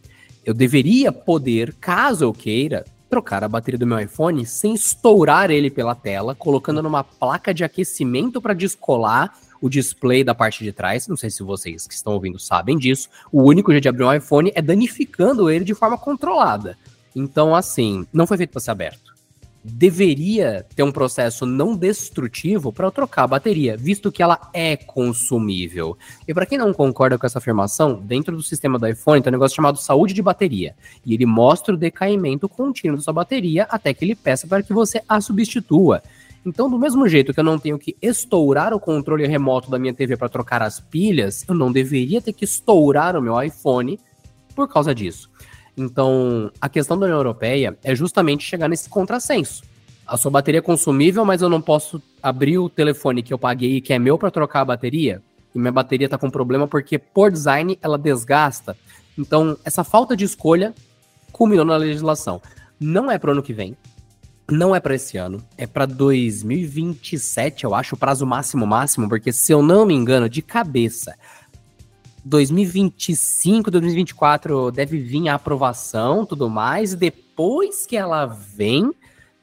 Eu 0.45 0.55
deveria 0.55 1.11
poder, 1.11 1.75
caso 1.81 2.25
eu 2.25 2.33
queira, 2.33 2.85
trocar 3.11 3.43
a 3.43 3.49
bateria 3.49 3.79
do 3.79 3.87
meu 3.87 3.99
iPhone 3.99 4.45
sem 4.47 4.75
estourar 4.75 5.51
ele 5.51 5.71
pela 5.71 5.95
tela, 5.95 6.35
colocando 6.35 6.83
numa 6.83 7.03
placa 7.03 7.53
de 7.53 7.65
aquecimento 7.65 8.41
para 8.41 8.55
descolar 8.55 9.35
o 9.61 9.69
display 9.69 10.23
da 10.23 10.35
parte 10.35 10.63
de 10.63 10.73
trás. 10.73 11.09
Não 11.09 11.17
sei 11.17 11.31
se 11.31 11.43
vocês 11.43 11.87
que 11.87 11.95
estão 11.95 12.13
ouvindo 12.13 12.39
sabem 12.39 12.79
disso. 12.79 13.09
O 13.33 13.43
único 13.43 13.73
jeito 13.73 13.83
de 13.83 13.89
abrir 13.89 14.05
um 14.05 14.13
iPhone 14.13 14.53
é 14.55 14.61
danificando 14.61 15.51
ele 15.51 15.65
de 15.65 15.75
forma 15.75 15.97
controlada. 15.97 16.77
Então, 17.17 17.55
assim, 17.55 18.07
não 18.13 18.27
foi 18.27 18.37
feito 18.37 18.51
para 18.51 18.61
ser 18.61 18.73
aberto 18.73 19.14
deveria 19.65 20.67
ter 20.77 20.83
um 20.83 20.93
processo 20.93 21.47
não 21.47 21.75
destrutivo 21.75 22.71
para 22.71 22.91
trocar 22.91 23.23
a 23.25 23.29
bateria, 23.29 23.77
visto 23.79 24.13
que 24.13 24.23
ela 24.23 24.39
é 24.53 24.77
consumível. 24.77 25.97
E 26.29 26.35
para 26.35 26.45
quem 26.45 26.59
não 26.59 26.75
concorda 26.75 27.17
com 27.17 27.27
essa 27.27 27.39
afirmação, 27.39 27.95
dentro 27.95 28.37
do 28.37 28.43
sistema 28.43 28.79
do 28.79 28.87
iPhone 28.87 29.23
tem 29.23 29.31
um 29.31 29.33
negócio 29.33 29.57
chamado 29.57 29.79
saúde 29.79 30.13
de 30.13 30.21
bateria, 30.21 30.75
e 31.05 31.15
ele 31.15 31.25
mostra 31.25 31.75
o 31.75 31.79
decaimento 31.79 32.47
contínuo 32.47 32.99
da 32.99 33.03
sua 33.03 33.15
bateria 33.15 33.67
até 33.71 33.95
que 33.95 34.05
ele 34.05 34.15
peça 34.15 34.47
para 34.47 34.63
que 34.63 34.75
você 34.75 35.01
a 35.09 35.19
substitua. 35.21 36.03
Então, 36.45 36.69
do 36.69 36.79
mesmo 36.79 37.09
jeito 37.09 37.33
que 37.33 37.41
eu 37.41 37.45
não 37.45 37.59
tenho 37.59 37.79
que 37.79 37.97
estourar 38.03 38.75
o 38.75 38.81
controle 38.81 39.27
remoto 39.27 39.71
da 39.71 39.79
minha 39.79 39.95
TV 39.95 40.15
para 40.15 40.29
trocar 40.29 40.61
as 40.61 40.79
pilhas, 40.79 41.43
eu 41.49 41.55
não 41.55 41.73
deveria 41.73 42.21
ter 42.21 42.35
que 42.35 42.45
estourar 42.45 43.17
o 43.17 43.23
meu 43.23 43.41
iPhone 43.43 43.99
por 44.55 44.69
causa 44.69 44.95
disso. 44.95 45.31
Então, 45.77 46.51
a 46.61 46.69
questão 46.69 46.99
da 46.99 47.07
União 47.07 47.19
Europeia 47.19 47.77
é 47.83 47.95
justamente 47.95 48.45
chegar 48.45 48.69
nesse 48.69 48.89
contrassenso. 48.89 49.63
A 50.07 50.17
sua 50.17 50.31
bateria 50.31 50.59
é 50.59 50.63
consumível, 50.63 51.25
mas 51.25 51.43
eu 51.43 51.49
não 51.49 51.61
posso 51.61 52.01
abrir 52.23 52.59
o 52.59 52.69
telefone 52.69 53.23
que 53.23 53.33
eu 53.33 53.39
paguei 53.39 53.77
e 53.77 53.81
que 53.81 53.93
é 53.93 53.99
meu 53.99 54.19
para 54.19 54.31
trocar 54.31 54.61
a 54.61 54.65
bateria. 54.67 55.23
E 55.55 55.59
minha 55.59 55.73
bateria 55.73 56.07
está 56.07 56.19
com 56.19 56.31
problema 56.31 56.69
porque, 56.69 56.99
por 56.99 57.31
design, 57.31 57.79
ela 57.81 57.99
desgasta. 57.99 58.77
Então, 59.19 59.57
essa 59.65 59.83
falta 59.83 60.17
de 60.17 60.25
escolha 60.25 60.75
culminou 61.33 61.65
na 61.65 61.77
legislação. 61.77 62.41
Não 62.79 63.11
é 63.11 63.19
para 63.19 63.31
o 63.31 63.33
ano 63.33 63.43
que 63.43 63.53
vem, 63.53 63.77
não 64.51 64.75
é 64.75 64.81
para 64.81 64.95
esse 64.95 65.17
ano, 65.17 65.43
é 65.57 65.67
para 65.67 65.87
2027, 65.87 67.65
eu 67.65 67.75
acho, 67.75 67.95
o 67.95 67.99
prazo 67.99 68.27
máximo 68.27 68.67
máximo, 68.67 69.09
porque 69.09 69.33
se 69.33 69.53
eu 69.53 69.63
não 69.63 69.87
me 69.87 69.95
engano, 69.95 70.29
de 70.29 70.43
cabeça, 70.43 71.15
2025, 72.25 73.71
2024 73.71 74.71
deve 74.71 74.99
vir 74.99 75.29
a 75.29 75.35
aprovação, 75.35 76.25
tudo 76.25 76.49
mais, 76.49 76.95
e 76.95 76.97
depois 76.97 77.85
que 77.85 77.97
ela 77.97 78.25
vem, 78.25 78.91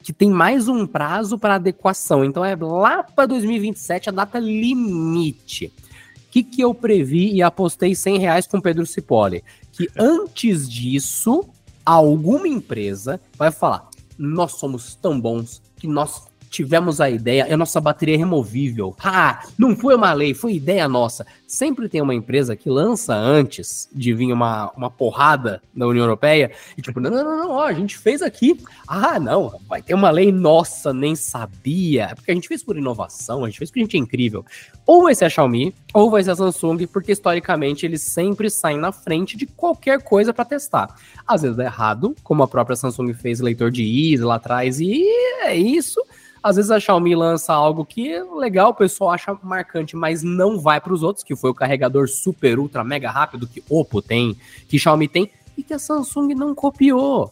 que 0.02 0.12
tem 0.12 0.32
mais 0.32 0.68
um 0.68 0.88
prazo 0.88 1.38
para 1.38 1.56
adequação. 1.56 2.26
Então 2.26 2.44
é 2.44 2.56
lá 2.56 3.04
para 3.04 3.28
2027 3.28 4.10
a 4.10 4.12
data 4.12 4.40
limite. 4.40 5.68
O 5.68 6.32
que, 6.32 6.44
que 6.44 6.62
eu 6.62 6.74
previ 6.74 7.32
e 7.34 7.44
apostei 7.44 7.94
100 7.94 8.18
reais 8.18 8.48
com 8.48 8.60
Pedro 8.60 8.86
Cipoli? 8.86 9.44
Que 9.72 9.88
antes 9.98 10.68
disso, 10.68 11.46
alguma 11.86 12.48
empresa 12.48 13.22
vai 13.38 13.52
falar: 13.52 13.90
nós 14.18 14.54
somos 14.54 14.96
tão 14.96 15.20
bons 15.20 15.62
que 15.78 15.88
nós 15.88 16.24
tivemos 16.52 17.00
a 17.00 17.10
ideia, 17.10 17.52
a 17.52 17.56
nossa 17.56 17.80
bateria 17.80 18.16
é 18.16 18.18
removível. 18.18 18.94
Ah, 19.00 19.42
não 19.58 19.74
foi 19.76 19.96
uma 19.96 20.12
lei, 20.12 20.34
foi 20.34 20.54
ideia 20.54 20.86
nossa. 20.88 21.26
Sempre 21.48 21.88
tem 21.88 22.02
uma 22.02 22.14
empresa 22.14 22.58
que 22.58 22.70
lança 22.70 23.16
antes 23.16 23.90
de 23.92 24.14
vir 24.14 24.34
uma, 24.34 24.70
uma 24.76 24.92
porrada 24.92 25.62
da 25.74 25.88
União 25.88 26.04
Europeia 26.04 26.52
e 26.78 26.82
tipo, 26.82 27.00
não, 27.00 27.10
não, 27.10 27.24
não, 27.24 27.38
não, 27.38 27.52
ó, 27.52 27.64
a 27.64 27.74
gente 27.74 27.98
fez 27.98 28.22
aqui. 28.22 28.60
Ah, 28.86 29.18
não, 29.18 29.60
vai 29.68 29.82
ter 29.82 29.94
uma 29.94 30.12
lei 30.12 30.30
nossa, 30.30 30.94
nem 30.94 31.16
sabia. 31.16 32.10
É 32.12 32.16
porque 32.16 32.32
a 32.32 32.36
gente 32.36 32.50
fez 32.50 32.62
por 32.62 32.78
inovação, 32.78 33.46
a 33.46 33.48
gente 33.48 33.58
fez 33.58 33.70
porque 33.70 33.80
a 33.80 33.84
gente 33.84 33.96
é 33.96 34.00
incrível. 34.00 34.46
Ou 34.86 35.04
vai 35.04 35.16
ser 35.16 35.26
a 35.26 35.30
Xiaomi, 35.30 35.74
ou 35.94 36.12
vai 36.12 36.22
ser 36.22 36.32
a 36.32 36.36
Samsung, 36.36 36.86
porque 36.86 37.14
historicamente 37.14 37.86
eles 37.86 38.02
sempre 38.02 38.50
saem 38.50 38.78
na 38.78 38.92
frente 38.92 39.38
de 39.38 39.46
qualquer 39.46 40.04
coisa 40.04 40.34
para 40.34 40.44
testar. 40.44 40.94
Às 41.26 41.44
vezes 41.44 41.58
é 41.60 41.64
errado, 41.64 42.14
como 42.24 42.44
a 42.44 42.48
própria 42.48 42.76
Samsung 42.76 43.14
fez 43.14 43.40
leitor 43.40 43.72
de 43.72 43.84
IS 43.84 44.20
lá 44.20 44.36
atrás, 44.36 44.82
e 44.82 45.02
é 45.44 45.56
isso. 45.56 46.02
Às 46.44 46.56
vezes 46.56 46.72
a 46.72 46.80
Xiaomi 46.80 47.16
lança 47.16 47.54
algo 47.54 47.86
que 47.86 48.12
é 48.12 48.24
legal, 48.24 48.72
o 48.72 48.74
pessoal 48.74 49.12
acha 49.12 49.38
marcante, 49.44 49.96
mas 49.96 50.24
não 50.24 50.60
vai 50.60 50.82
para 50.82 50.94
os 50.94 51.04
outros, 51.04 51.24
que 51.24 51.36
foi 51.36 51.52
o 51.52 51.54
carregador 51.54 52.08
super, 52.08 52.58
ultra, 52.58 52.84
mega 52.84 53.12
rápido 53.12 53.48
que 53.48 53.64
Oppo 53.70 54.02
tem, 54.02 54.36
que 54.68 54.80
Xiaomi 54.80 55.08
tem, 55.08 55.30
e 55.58 55.64
que 55.64 55.74
a 55.74 55.80
Samsung 55.80 56.34
não 56.34 56.56
copiou. 56.56 57.32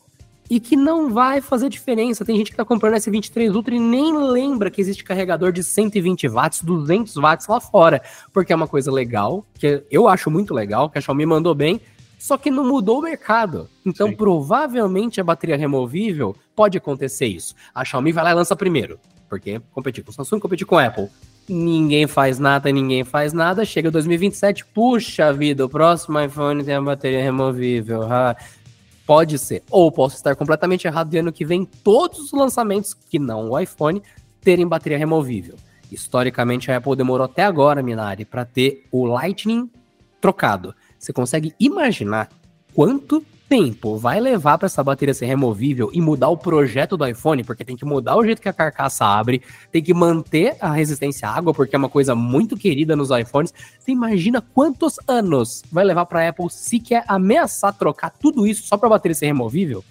E 0.49 0.59
que 0.59 0.75
não 0.75 1.13
vai 1.13 1.41
fazer 1.41 1.69
diferença. 1.69 2.25
Tem 2.25 2.35
gente 2.35 2.49
que 2.49 2.57
tá 2.57 2.65
comprando 2.65 2.95
S23 2.95 3.55
Ultra 3.55 3.75
e 3.75 3.79
nem 3.79 4.17
lembra 4.17 4.71
que 4.71 4.81
existe 4.81 5.03
carregador 5.03 5.51
de 5.51 5.63
120 5.63 6.27
watts, 6.27 6.63
200 6.63 7.15
watts 7.17 7.47
lá 7.47 7.59
fora. 7.59 8.01
Porque 8.33 8.51
é 8.51 8.55
uma 8.55 8.67
coisa 8.67 8.91
legal, 8.91 9.45
que 9.53 9.83
eu 9.91 10.07
acho 10.07 10.31
muito 10.31 10.51
legal, 10.51 10.89
que 10.89 10.97
a 10.97 11.01
Xiaomi 11.01 11.23
mandou 11.23 11.53
bem, 11.53 11.79
só 12.19 12.37
que 12.37 12.51
não 12.51 12.65
mudou 12.65 12.99
o 12.99 13.01
mercado. 13.01 13.69
Então, 13.85 14.09
Sim. 14.09 14.15
provavelmente 14.15 15.21
a 15.21 15.23
bateria 15.23 15.57
removível 15.57 16.35
pode 16.53 16.77
acontecer 16.77 17.27
isso. 17.27 17.55
A 17.73 17.85
Xiaomi 17.85 18.11
vai 18.11 18.25
lá 18.25 18.31
e 18.31 18.33
lança 18.33 18.55
primeiro, 18.55 18.99
porque 19.29 19.61
competir 19.71 20.03
com 20.03 20.11
o 20.11 20.13
Samsung, 20.13 20.39
competir 20.39 20.67
com 20.67 20.77
Apple. 20.77 21.07
Ninguém 21.47 22.05
faz 22.05 22.37
nada, 22.37 22.71
ninguém 22.71 23.03
faz 23.03 23.33
nada. 23.33 23.65
Chega 23.65 23.89
2027, 23.89 24.65
puxa 24.65 25.33
vida, 25.33 25.65
o 25.65 25.69
próximo 25.69 26.19
iPhone 26.19 26.63
tem 26.63 26.75
a 26.75 26.81
bateria 26.81 27.23
removível. 27.23 28.03
Ah, 28.03 28.35
pode 29.07 29.39
ser. 29.39 29.63
Ou 29.71 29.91
posso 29.91 30.17
estar 30.17 30.35
completamente 30.35 30.85
errado 30.85 31.09
de 31.09 31.17
ano 31.17 31.31
que 31.31 31.45
vem 31.45 31.65
todos 31.65 32.19
os 32.19 32.31
lançamentos, 32.33 32.93
que 32.93 33.17
não 33.17 33.49
o 33.49 33.59
iPhone, 33.59 34.03
terem 34.41 34.67
bateria 34.67 34.97
removível. 34.97 35.55
Historicamente, 35.91 36.69
a 36.69 36.77
Apple 36.77 36.95
demorou 36.95 37.25
até 37.25 37.43
agora, 37.43 37.81
Minari, 37.81 38.25
para 38.25 38.45
ter 38.45 38.85
o 38.91 39.05
Lightning 39.05 39.67
trocado. 40.21 40.75
Você 40.99 41.13
consegue 41.13 41.55
imaginar 41.59 42.29
quanto 42.73 43.23
tempo 43.49 43.97
vai 43.97 44.19
levar 44.19 44.59
para 44.59 44.67
essa 44.67 44.83
bateria 44.83 45.13
ser 45.13 45.25
removível 45.25 45.89
e 45.91 45.99
mudar 45.99 46.29
o 46.29 46.37
projeto 46.37 46.95
do 46.95 47.07
iPhone, 47.07 47.43
porque 47.43 47.65
tem 47.65 47.75
que 47.75 47.83
mudar 47.83 48.15
o 48.15 48.23
jeito 48.23 48.41
que 48.41 48.47
a 48.47 48.53
carcaça 48.53 49.03
abre, 49.03 49.41
tem 49.71 49.81
que 49.81 49.93
manter 49.93 50.55
a 50.61 50.71
resistência 50.71 51.27
à 51.27 51.35
água, 51.35 51.51
porque 51.51 51.75
é 51.75 51.79
uma 51.79 51.89
coisa 51.89 52.13
muito 52.13 52.55
querida 52.55 52.95
nos 52.95 53.09
iPhones. 53.09 53.51
Você 53.79 53.91
imagina 53.91 54.39
quantos 54.53 54.97
anos 55.07 55.63
vai 55.71 55.83
levar 55.83 56.05
para 56.05 56.23
a 56.23 56.29
Apple 56.29 56.49
se 56.51 56.79
quer 56.79 57.03
ameaçar 57.07 57.73
trocar 57.73 58.11
tudo 58.11 58.45
isso 58.45 58.67
só 58.67 58.77
para 58.77 58.87
a 58.87 58.91
bateria 58.91 59.15
ser 59.15 59.25
removível? 59.25 59.83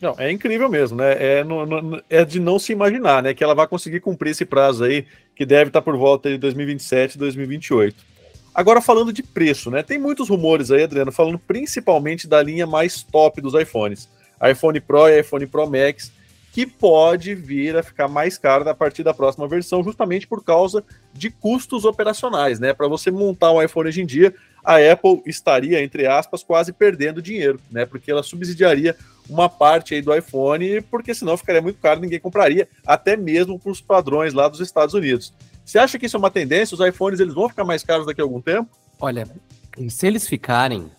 Não, 0.00 0.16
é 0.18 0.30
incrível 0.30 0.68
mesmo, 0.68 0.98
né? 0.98 1.16
É, 1.18 1.44
no, 1.44 1.64
no, 1.64 2.02
é, 2.10 2.24
de 2.24 2.40
não 2.40 2.58
se 2.58 2.72
imaginar, 2.72 3.22
né? 3.22 3.32
Que 3.32 3.44
ela 3.44 3.54
vai 3.54 3.66
conseguir 3.68 4.00
cumprir 4.00 4.30
esse 4.30 4.44
prazo 4.44 4.84
aí, 4.84 5.06
que 5.34 5.46
deve 5.46 5.68
estar 5.68 5.80
por 5.80 5.96
volta 5.96 6.28
de 6.28 6.36
2027, 6.36 7.16
2028. 7.16 8.13
Agora 8.54 8.80
falando 8.80 9.12
de 9.12 9.22
preço, 9.22 9.68
né? 9.68 9.82
Tem 9.82 9.98
muitos 9.98 10.28
rumores 10.28 10.70
aí, 10.70 10.84
Adriano, 10.84 11.10
falando 11.10 11.38
principalmente 11.38 12.28
da 12.28 12.40
linha 12.40 12.66
mais 12.66 13.02
top 13.02 13.40
dos 13.40 13.52
iPhones, 13.54 14.08
iPhone 14.48 14.80
Pro 14.80 15.08
e 15.08 15.20
iPhone 15.20 15.46
Pro 15.46 15.68
Max, 15.68 16.12
que 16.52 16.64
pode 16.64 17.34
vir 17.34 17.76
a 17.76 17.82
ficar 17.82 18.06
mais 18.06 18.38
caro 18.38 18.68
a 18.68 18.72
partir 18.72 19.02
da 19.02 19.12
próxima 19.12 19.48
versão, 19.48 19.82
justamente 19.82 20.24
por 20.28 20.44
causa 20.44 20.84
de 21.12 21.28
custos 21.28 21.84
operacionais, 21.84 22.60
né? 22.60 22.72
Para 22.72 22.86
você 22.86 23.10
montar 23.10 23.50
um 23.50 23.60
iPhone 23.60 23.88
hoje 23.88 24.02
em 24.02 24.06
dia, 24.06 24.32
a 24.62 24.76
Apple 24.76 25.20
estaria, 25.26 25.82
entre 25.82 26.06
aspas, 26.06 26.44
quase 26.44 26.72
perdendo 26.72 27.20
dinheiro, 27.20 27.58
né? 27.72 27.84
Porque 27.84 28.08
ela 28.08 28.22
subsidiaria 28.22 28.96
uma 29.28 29.48
parte 29.48 29.94
aí 29.94 30.00
do 30.00 30.14
iPhone, 30.14 30.80
porque 30.82 31.12
senão 31.12 31.36
ficaria 31.36 31.60
muito 31.60 31.80
caro, 31.80 32.00
ninguém 32.00 32.20
compraria, 32.20 32.68
até 32.86 33.16
mesmo 33.16 33.58
para 33.58 33.72
os 33.72 33.80
padrões 33.80 34.32
lá 34.32 34.46
dos 34.46 34.60
Estados 34.60 34.94
Unidos. 34.94 35.32
Você 35.64 35.78
acha 35.78 35.98
que 35.98 36.06
isso 36.06 36.16
é 36.16 36.18
uma 36.18 36.30
tendência? 36.30 36.74
Os 36.74 36.86
iPhones 36.86 37.20
eles 37.20 37.34
vão 37.34 37.48
ficar 37.48 37.64
mais 37.64 37.82
caros 37.82 38.06
daqui 38.06 38.20
a 38.20 38.24
algum 38.24 38.40
tempo? 38.40 38.68
Olha, 39.00 39.26
se 39.88 40.06
eles 40.06 40.28
ficarem, 40.28 40.90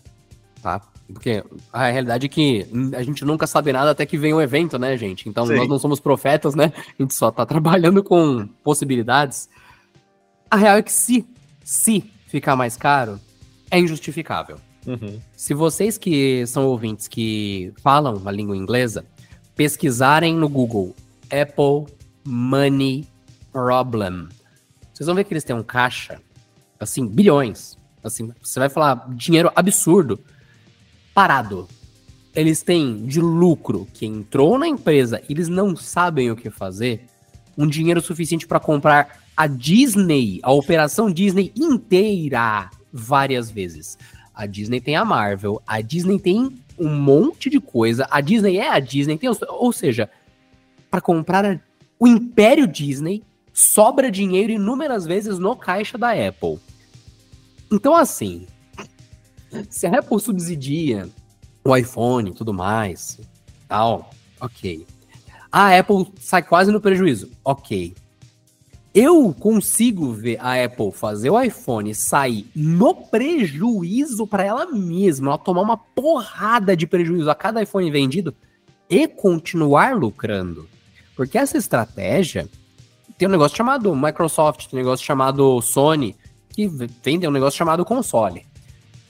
tá? 0.61 0.81
Porque 1.11 1.43
a 1.71 1.87
realidade 1.87 2.25
é 2.25 2.29
que 2.29 2.65
a 2.95 3.03
gente 3.03 3.23
nunca 3.23 3.45
sabe 3.45 3.71
nada 3.71 3.91
até 3.91 4.05
que 4.05 4.17
vem 4.17 4.33
um 4.33 4.41
evento, 4.41 4.79
né, 4.79 4.97
gente? 4.97 5.29
Então 5.29 5.45
Sim. 5.45 5.55
nós 5.55 5.67
não 5.67 5.77
somos 5.77 5.99
profetas, 5.99 6.55
né? 6.55 6.73
A 6.75 7.01
gente 7.01 7.13
só 7.13 7.29
tá 7.31 7.45
trabalhando 7.47 8.03
com 8.03 8.47
possibilidades. 8.63 9.47
A 10.49 10.57
real 10.57 10.77
é 10.77 10.81
que 10.81 10.91
se, 10.91 11.25
se 11.63 12.03
ficar 12.27 12.55
mais 12.55 12.75
caro, 12.75 13.19
é 13.69 13.79
injustificável. 13.79 14.57
Uhum. 14.85 15.19
Se 15.35 15.53
vocês 15.53 15.97
que 15.97 16.45
são 16.47 16.65
ouvintes 16.65 17.07
que 17.07 17.71
falam 17.81 18.21
a 18.25 18.31
língua 18.31 18.57
inglesa, 18.57 19.05
pesquisarem 19.55 20.35
no 20.35 20.49
Google 20.49 20.95
Apple 21.25 21.93
Money 22.23 23.07
Problem, 23.51 24.27
vocês 24.95 25.07
vão 25.07 25.15
ver 25.15 25.25
que 25.25 25.33
eles 25.33 25.43
têm 25.43 25.53
um 25.53 25.61
caixa, 25.61 26.21
assim, 26.79 27.05
bilhões. 27.05 27.77
Assim, 28.01 28.31
você 28.41 28.59
vai 28.59 28.69
falar 28.69 29.05
dinheiro 29.09 29.51
absurdo, 29.53 30.17
parado. 31.13 31.67
Eles 32.33 32.63
têm 32.63 33.05
de 33.05 33.19
lucro 33.19 33.85
que 33.93 34.05
entrou 34.05 34.57
na 34.57 34.65
empresa 34.65 35.21
e 35.27 35.33
eles 35.33 35.49
não 35.49 35.75
sabem 35.75 36.31
o 36.31 36.35
que 36.35 36.49
fazer, 36.49 37.07
um 37.57 37.67
dinheiro 37.67 37.99
suficiente 37.99 38.47
para 38.47 38.57
comprar 38.57 39.19
a 39.35 39.47
Disney, 39.47 40.39
a 40.41 40.53
operação 40.53 41.11
Disney 41.11 41.51
inteira, 41.57 42.69
várias 42.91 43.51
vezes. 43.51 43.97
A 44.33 44.45
Disney 44.45 44.79
tem 44.79 44.95
a 44.95 45.03
Marvel, 45.03 45.61
a 45.67 45.81
Disney 45.81 46.19
tem 46.19 46.57
um 46.79 46.95
monte 46.95 47.49
de 47.49 47.59
coisa, 47.59 48.07
a 48.09 48.21
Disney 48.21 48.59
é 48.59 48.69
a 48.69 48.79
Disney, 48.79 49.17
tem, 49.17 49.29
ou 49.49 49.73
seja, 49.73 50.09
para 50.89 51.01
comprar 51.01 51.61
o 51.99 52.07
Império 52.07 52.65
Disney, 52.65 53.21
sobra 53.55 54.11
dinheiro 54.11 54.51
inúmeras 54.51 55.05
vezes 55.05 55.39
no 55.39 55.55
caixa 55.55 55.97
da 55.97 56.11
Apple. 56.11 56.59
Então, 57.71 57.95
assim, 57.95 58.45
se 59.69 59.87
a 59.87 59.99
Apple 59.99 60.19
subsidia 60.19 61.09
o 61.63 61.75
iPhone 61.75 62.29
e 62.29 62.33
tudo 62.33 62.53
mais, 62.53 63.17
tal, 63.67 64.11
ok. 64.41 64.85
A 65.49 65.79
Apple 65.79 66.11
sai 66.19 66.43
quase 66.43 66.69
no 66.69 66.81
prejuízo, 66.81 67.31
ok. 67.45 67.95
Eu 68.93 69.33
consigo 69.33 70.11
ver 70.11 70.37
a 70.41 70.63
Apple 70.63 70.91
fazer 70.91 71.29
o 71.29 71.41
iPhone 71.41 71.95
sair 71.95 72.49
no 72.53 72.93
prejuízo 72.93 74.27
para 74.27 74.43
ela 74.43 74.65
mesma, 74.65 75.29
ela 75.29 75.37
tomar 75.37 75.61
uma 75.61 75.77
porrada 75.77 76.75
de 76.75 76.85
prejuízo 76.85 77.29
a 77.29 77.35
cada 77.35 77.63
iPhone 77.63 77.89
vendido 77.89 78.35
e 78.89 79.07
continuar 79.07 79.95
lucrando. 79.95 80.67
Porque 81.15 81.37
essa 81.37 81.57
estratégia 81.57 82.49
tem 83.17 83.27
um 83.27 83.31
negócio 83.31 83.55
chamado 83.55 83.95
Microsoft, 83.95 84.67
tem 84.67 84.79
um 84.79 84.83
negócio 84.83 85.05
chamado 85.05 85.61
Sony, 85.61 86.15
que 86.49 86.67
vendem 86.67 87.29
um 87.29 87.31
negócio 87.31 87.57
chamado 87.57 87.85
console. 87.85 88.45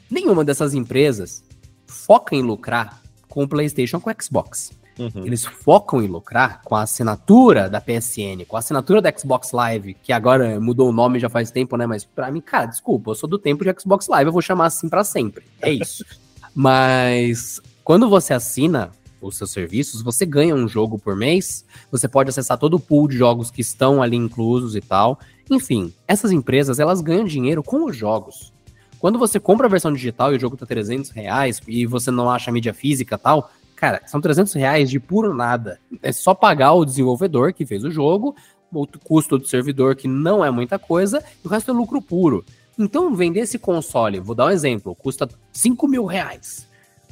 Nenhuma 0.10 0.44
dessas 0.44 0.74
empresas 0.74 1.44
foca 1.88 2.36
em 2.36 2.42
lucrar 2.42 3.02
com 3.28 3.44
o 3.44 3.48
PlayStation 3.48 4.00
com 4.00 4.10
o 4.10 4.16
Xbox. 4.22 4.72
Uhum. 4.98 5.26
Eles 5.26 5.44
focam 5.44 6.02
em 6.02 6.08
lucrar 6.08 6.62
com 6.64 6.76
a 6.76 6.84
assinatura 6.84 7.70
da 7.70 7.82
PSN, 7.82 8.46
com 8.48 8.56
a 8.56 8.60
assinatura 8.60 9.02
da 9.02 9.12
Xbox 9.16 9.52
Live, 9.52 9.96
que 9.96 10.14
agora 10.14 10.60
mudou 10.60 10.90
o 10.90 10.94
nome 10.94 11.20
já 11.20 11.30
faz 11.30 11.52
tempo, 11.52 11.76
né? 11.76 11.86
Mas 11.86 12.06
para 12.06 12.32
mim, 12.32 12.40
cara, 12.40 12.68
desculpa, 12.68 13.12
eu 13.12 13.16
sou 13.16 13.30
do 13.30 13.38
tempo 13.38 13.64
de 13.64 13.76
Xbox 13.80 14.08
Live, 14.08 14.30
eu 14.30 14.34
vou 14.34 14.42
chamar 14.42 14.68
assim 14.68 14.88
para 14.88 15.04
sempre. 15.04 15.46
É 15.62 15.72
isso. 15.72 16.06
Mas 16.56 17.60
quando 17.84 18.08
você 18.08 18.34
assina 18.34 18.92
os 19.28 19.38
seus 19.38 19.52
serviços, 19.52 20.02
você 20.02 20.26
ganha 20.26 20.56
um 20.56 20.68
jogo 20.68 20.98
por 20.98 21.16
mês, 21.16 21.66
você 21.92 22.08
pode 22.08 22.30
acessar 22.30 22.58
todo 22.58 22.76
o 22.76 22.80
pool 22.80 23.08
de 23.08 23.18
jogos 23.18 23.52
que 23.52 23.62
estão 23.62 24.02
ali 24.02 24.16
inclusos 24.16 24.76
e 24.76 24.82
tal. 24.82 25.20
Enfim, 25.50 25.94
essas 26.08 26.32
empresas, 26.32 26.80
elas 26.80 27.02
ganham 27.02 27.26
dinheiro 27.26 27.64
com 27.64 27.86
os 27.86 27.96
jogos. 27.96 28.54
Quando 29.00 29.20
você 29.20 29.40
compra 29.40 29.68
a 29.68 29.70
versão 29.70 29.94
digital 29.94 30.34
e 30.34 30.38
o 30.38 30.40
jogo 30.40 30.58
tá 30.58 30.66
300 30.66 31.12
reais 31.12 31.62
e 31.68 31.86
você 31.86 32.10
não 32.10 32.30
acha 32.30 32.52
mídia 32.52 32.74
física 32.74 33.18
tal, 33.18 33.52
cara, 33.76 34.02
são 34.08 34.22
300 34.22 34.54
reais 34.54 34.90
de 34.90 35.00
puro 35.00 35.34
nada. 35.34 35.80
É 36.02 36.12
só 36.12 36.34
pagar 36.34 36.74
o 36.74 36.86
desenvolvedor 36.86 37.54
que 37.54 37.66
fez 37.66 37.84
o 37.84 37.92
jogo, 37.92 38.36
o 38.72 38.88
custo 39.04 39.38
do 39.38 39.48
servidor 39.48 39.96
que 39.96 40.08
não 40.08 40.44
é 40.44 40.50
muita 40.50 40.80
coisa, 40.80 41.24
e 41.44 41.48
o 41.48 41.52
resto 41.52 41.72
é 41.72 41.74
lucro 41.74 42.02
puro. 42.02 42.44
Então, 42.78 43.16
vender 43.16 43.42
esse 43.42 43.58
console, 43.58 44.20
vou 44.20 44.36
dar 44.36 44.48
um 44.48 44.50
exemplo, 44.50 44.94
custa 44.96 45.30
5 45.54 45.88
mil 45.88 46.06
reais. 46.06 46.65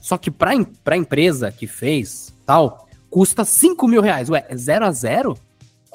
Só 0.03 0.17
que 0.17 0.29
para 0.29 0.51
a 0.51 0.97
empresa 0.97 1.49
que 1.49 1.65
fez 1.65 2.35
tal, 2.45 2.89
custa 3.09 3.45
5 3.45 3.87
mil 3.87 4.01
reais. 4.01 4.29
Ué, 4.29 4.45
é 4.49 4.57
zero 4.57 4.85
a 4.85 4.91
zero? 4.91 5.37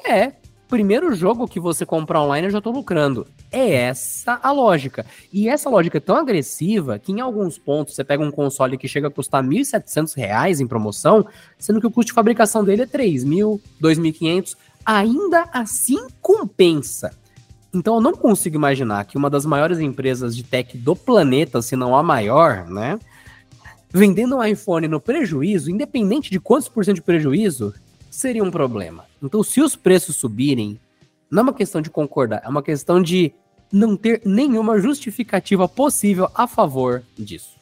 É. 0.03 0.31
Primeiro 0.67 1.13
jogo 1.13 1.47
que 1.47 1.59
você 1.59 1.85
comprar 1.85 2.23
online 2.23 2.47
eu 2.47 2.51
já 2.51 2.59
tô 2.59 2.71
lucrando. 2.71 3.27
É 3.51 3.71
essa 3.71 4.39
a 4.41 4.51
lógica. 4.51 5.05
E 5.31 5.47
essa 5.47 5.69
lógica 5.69 5.99
é 5.99 6.01
tão 6.01 6.15
agressiva 6.15 6.97
que 6.97 7.11
em 7.11 7.19
alguns 7.19 7.59
pontos 7.59 7.93
você 7.93 8.03
pega 8.03 8.23
um 8.23 8.31
console 8.31 8.79
que 8.79 8.87
chega 8.87 9.09
a 9.09 9.11
custar 9.11 9.43
R$ 9.43 9.49
1.700 9.49 10.59
em 10.59 10.65
promoção, 10.65 11.27
sendo 11.59 11.79
que 11.79 11.85
o 11.85 11.91
custo 11.91 12.07
de 12.07 12.13
fabricação 12.13 12.63
dele 12.63 12.81
é 12.81 12.85
R$ 12.85 12.91
3.000, 12.91 13.61
R$ 13.79 13.95
2.500. 13.95 14.55
ainda 14.83 15.47
assim 15.53 16.07
compensa. 16.19 17.11
Então 17.71 17.95
eu 17.95 18.01
não 18.01 18.13
consigo 18.13 18.55
imaginar 18.55 19.05
que 19.05 19.17
uma 19.17 19.29
das 19.29 19.45
maiores 19.45 19.77
empresas 19.79 20.35
de 20.35 20.41
tech 20.41 20.75
do 20.75 20.95
planeta, 20.95 21.61
se 21.61 21.75
não 21.75 21.95
a 21.95 22.01
maior, 22.01 22.65
né? 22.67 22.97
Vendendo 23.91 24.37
um 24.37 24.43
iPhone 24.43 24.87
no 24.87 24.99
prejuízo, 24.99 25.71
independente 25.71 26.29
de 26.29 26.39
quantos 26.39 26.69
por 26.69 26.85
cento 26.85 26.95
de 26.95 27.01
prejuízo, 27.01 27.73
seria 28.09 28.43
um 28.43 28.51
problema. 28.51 29.05
Então, 29.21 29.43
se 29.43 29.61
os 29.61 29.75
preços 29.75 30.15
subirem, 30.15 30.79
não 31.29 31.41
é 31.41 31.43
uma 31.43 31.53
questão 31.53 31.81
de 31.81 31.89
concordar, 31.89 32.41
é 32.43 32.47
uma 32.47 32.61
questão 32.61 33.01
de 33.01 33.33
não 33.71 33.95
ter 33.95 34.21
nenhuma 34.25 34.79
justificativa 34.79 35.67
possível 35.67 36.29
a 36.35 36.47
favor 36.47 37.03
disso. 37.17 37.57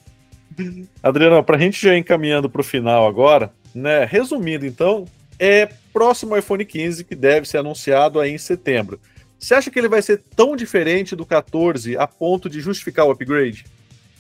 Adriano, 1.04 1.44
para 1.44 1.58
a 1.58 1.60
gente 1.60 1.82
já 1.82 1.96
ir 1.96 2.00
encaminhando 2.00 2.50
para 2.50 2.62
o 2.62 2.64
final 2.64 3.08
agora, 3.08 3.52
né? 3.74 4.06
Resumindo, 4.06 4.66
então, 4.66 5.06
é 5.40 5.70
próximo 5.94 6.36
iPhone 6.36 6.66
15 6.66 7.04
que 7.04 7.16
deve 7.16 7.48
ser 7.48 7.58
anunciado 7.58 8.20
aí 8.20 8.32
em 8.32 8.38
setembro. 8.38 9.00
Você 9.40 9.54
acha 9.54 9.70
que 9.70 9.78
ele 9.78 9.88
vai 9.88 10.02
ser 10.02 10.24
tão 10.36 10.56
diferente 10.56 11.16
do 11.16 11.26
14 11.26 11.96
a 11.96 12.08
ponto 12.08 12.50
de 12.50 12.60
justificar 12.60 13.06
o 13.06 13.12
upgrade? 13.12 13.66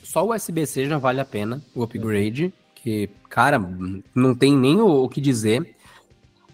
Só 0.07 0.25
o 0.25 0.33
USB-C 0.33 0.87
já 0.87 0.97
vale 0.97 1.19
a 1.19 1.25
pena, 1.25 1.61
o 1.75 1.83
upgrade, 1.83 2.53
que, 2.73 3.09
cara, 3.29 3.59
não 4.15 4.33
tem 4.33 4.55
nem 4.55 4.79
o, 4.79 5.09
que 5.09 5.19
dizer. 5.19 5.75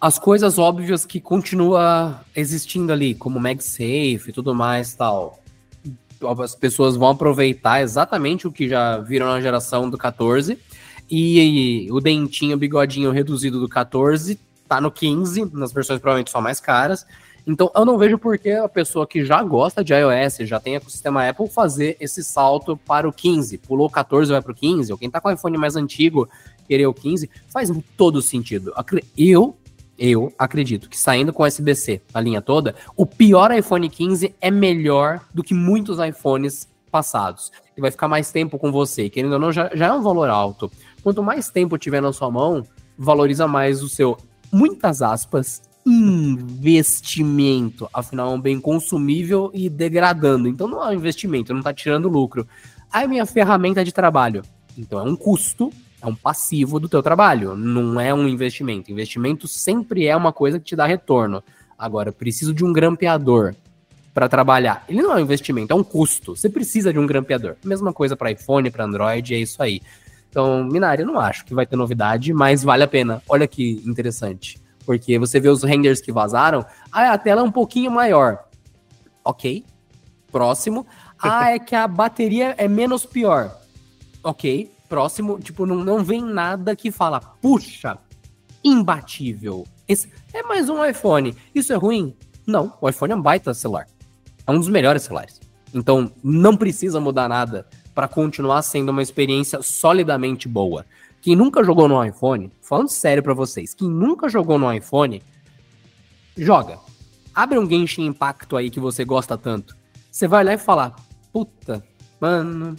As 0.01 0.17
coisas 0.17 0.57
óbvias 0.57 1.05
que 1.05 1.21
continua 1.21 2.25
existindo 2.35 2.91
ali, 2.91 3.13
como 3.13 3.39
MagSafe 3.39 4.23
e 4.27 4.31
tudo 4.33 4.55
mais 4.55 4.95
tal. 4.95 5.39
As 6.41 6.55
pessoas 6.55 6.95
vão 6.95 7.09
aproveitar 7.09 7.83
exatamente 7.83 8.47
o 8.47 8.51
que 8.51 8.67
já 8.67 8.97
viram 8.97 9.27
na 9.27 9.39
geração 9.39 9.87
do 9.87 9.99
14. 9.99 10.57
E, 11.07 11.85
e 11.85 11.91
o 11.91 11.99
dentinho, 11.99 12.55
o 12.55 12.59
bigodinho 12.59 13.11
reduzido 13.11 13.59
do 13.59 13.69
14 13.69 14.39
tá 14.67 14.81
no 14.81 14.89
15, 14.89 15.51
nas 15.53 15.71
versões 15.71 15.99
provavelmente 15.99 16.31
só 16.31 16.41
mais 16.41 16.59
caras. 16.59 17.05
Então 17.45 17.69
eu 17.75 17.83
não 17.85 17.97
vejo 17.97 18.17
por 18.17 18.37
que 18.37 18.51
a 18.51 18.69
pessoa 18.69 19.05
que 19.05 19.23
já 19.25 19.43
gosta 19.43 19.83
de 19.83 19.93
iOS, 19.93 20.37
já 20.47 20.59
tem 20.59 20.75
ecossistema 20.75 21.27
Apple, 21.27 21.49
fazer 21.49 21.97
esse 21.99 22.23
salto 22.23 22.77
para 22.77 23.07
o 23.07 23.11
15. 23.11 23.57
Pulou 23.57 23.87
o 23.87 23.89
14 23.89 24.31
vai 24.31 24.41
para 24.41 24.51
o 24.51 24.55
15, 24.55 24.91
ou 24.91 24.97
quem 24.97 25.07
está 25.07 25.19
com 25.19 25.27
o 25.27 25.31
iPhone 25.31 25.57
mais 25.57 25.75
antigo 25.75 26.29
querer 26.67 26.87
o 26.87 26.93
15, 26.93 27.29
faz 27.51 27.71
todo 27.97 28.21
sentido. 28.21 28.73
Eu, 29.17 29.57
eu 29.97 30.33
acredito 30.39 30.89
que 30.89 30.97
saindo 30.97 31.33
com 31.33 31.43
USB-C 31.43 32.01
a 32.13 32.21
linha 32.21 32.41
toda, 32.41 32.75
o 32.95 33.05
pior 33.05 33.51
iPhone 33.51 33.89
15 33.89 34.33
é 34.39 34.49
melhor 34.49 35.21
do 35.33 35.43
que 35.43 35.53
muitos 35.53 35.99
iPhones 35.99 36.67
passados. 36.89 37.51
E 37.75 37.81
vai 37.81 37.91
ficar 37.91 38.07
mais 38.07 38.31
tempo 38.31 38.57
com 38.57 38.71
você, 38.71 39.09
querendo 39.09 39.33
ou 39.33 39.39
não, 39.39 39.51
já, 39.51 39.69
já 39.73 39.87
é 39.87 39.93
um 39.93 40.01
valor 40.01 40.29
alto. 40.29 40.71
Quanto 41.01 41.21
mais 41.21 41.49
tempo 41.49 41.77
tiver 41.77 42.01
na 42.01 42.13
sua 42.13 42.31
mão, 42.31 42.63
valoriza 42.97 43.47
mais 43.47 43.81
o 43.81 43.89
seu, 43.89 44.15
muitas 44.51 45.01
aspas, 45.01 45.61
investimento. 45.85 47.89
Afinal, 47.93 48.31
é 48.31 48.35
um 48.35 48.41
bem 48.41 48.59
consumível 48.59 49.51
e 49.53 49.69
degradando. 49.69 50.47
Então 50.47 50.67
não 50.67 50.83
é 50.83 50.89
um 50.89 50.93
investimento, 50.93 51.53
não 51.53 51.59
está 51.59 51.73
tirando 51.73 52.09
lucro. 52.09 52.47
Aí 52.91 53.07
minha 53.07 53.25
ferramenta 53.25 53.83
de 53.83 53.91
trabalho. 53.91 54.43
Então 54.77 54.99
é 54.99 55.03
um 55.03 55.15
custo, 55.15 55.71
é 56.01 56.07
um 56.07 56.15
passivo 56.15 56.79
do 56.79 56.89
teu 56.89 57.01
trabalho, 57.01 57.55
não 57.55 57.99
é 57.99 58.13
um 58.13 58.27
investimento. 58.27 58.91
Investimento 58.91 59.47
sempre 59.47 60.05
é 60.05 60.15
uma 60.15 60.33
coisa 60.33 60.59
que 60.59 60.65
te 60.65 60.75
dá 60.75 60.85
retorno. 60.85 61.43
Agora, 61.77 62.11
preciso 62.11 62.53
de 62.53 62.63
um 62.63 62.71
grampeador 62.71 63.55
para 64.13 64.29
trabalhar. 64.29 64.85
Ele 64.87 65.01
não 65.01 65.11
é 65.11 65.15
um 65.15 65.19
investimento, 65.19 65.73
é 65.73 65.75
um 65.75 65.83
custo. 65.83 66.35
Você 66.35 66.49
precisa 66.49 66.93
de 66.93 66.99
um 66.99 67.07
grampeador. 67.07 67.55
Mesma 67.63 67.91
coisa 67.91 68.15
para 68.15 68.31
iPhone, 68.31 68.69
para 68.69 68.85
Android, 68.85 69.33
é 69.33 69.39
isso 69.39 69.61
aí. 69.61 69.81
Então, 70.29 70.63
Minari, 70.63 71.01
eu 71.01 71.07
não 71.07 71.19
acho 71.19 71.45
que 71.45 71.53
vai 71.53 71.65
ter 71.65 71.75
novidade, 71.75 72.33
mas 72.33 72.63
vale 72.63 72.83
a 72.83 72.87
pena. 72.87 73.21
Olha 73.27 73.47
que 73.47 73.81
interessante. 73.85 74.62
Porque 74.85 75.17
você 75.17 75.39
vê 75.39 75.49
os 75.49 75.63
renders 75.63 76.01
que 76.01 76.11
vazaram, 76.11 76.65
ah, 76.91 77.13
a 77.13 77.17
tela 77.17 77.41
é 77.41 77.43
um 77.43 77.51
pouquinho 77.51 77.91
maior. 77.91 78.39
Ok. 79.23 79.65
Próximo. 80.31 80.85
Ah, 81.25 81.51
é 81.51 81.59
que 81.59 81.73
a 81.73 81.87
bateria 81.87 82.53
é 82.57 82.67
menos 82.67 83.05
pior. 83.05 83.57
Ok. 84.21 84.69
Próximo, 84.89 85.39
tipo, 85.39 85.65
não, 85.65 85.77
não 85.77 86.03
vem 86.03 86.21
nada 86.21 86.75
que 86.75 86.91
fala, 86.91 87.21
puxa, 87.21 87.97
imbatível. 88.61 89.65
Esse 89.87 90.11
é 90.33 90.43
mais 90.43 90.67
um 90.67 90.83
iPhone. 90.83 91.33
Isso 91.55 91.71
é 91.71 91.77
ruim? 91.77 92.13
Não, 92.45 92.73
o 92.81 92.89
iPhone 92.89 93.13
é 93.13 93.15
um 93.15 93.21
baita 93.21 93.53
celular. 93.53 93.87
É 94.45 94.51
um 94.51 94.59
dos 94.59 94.67
melhores 94.67 95.03
celulares. 95.03 95.39
Então, 95.73 96.11
não 96.21 96.57
precisa 96.57 96.99
mudar 96.99 97.29
nada 97.29 97.65
para 97.95 98.07
continuar 98.07 98.61
sendo 98.61 98.89
uma 98.89 99.01
experiência 99.01 99.61
solidamente 99.61 100.47
boa. 100.47 100.85
Quem 101.23 101.37
nunca 101.37 101.63
jogou 101.63 101.87
no 101.87 102.03
iPhone, 102.03 102.51
falando 102.61 102.89
sério 102.89 103.23
para 103.23 103.33
vocês, 103.33 103.73
quem 103.73 103.89
nunca 103.89 104.27
jogou 104.27 104.59
no 104.59 104.71
iPhone, 104.73 105.23
joga. 106.37 106.77
Abre 107.33 107.57
um 107.57 107.67
Genshin 107.67 108.07
Impacto 108.07 108.57
aí 108.57 108.69
que 108.69 108.77
você 108.77 109.05
gosta 109.05 109.37
tanto. 109.37 109.73
Você 110.11 110.27
vai 110.27 110.43
lá 110.43 110.53
e 110.53 110.57
falar: 110.57 110.93
puta, 111.31 111.81
mano, 112.19 112.75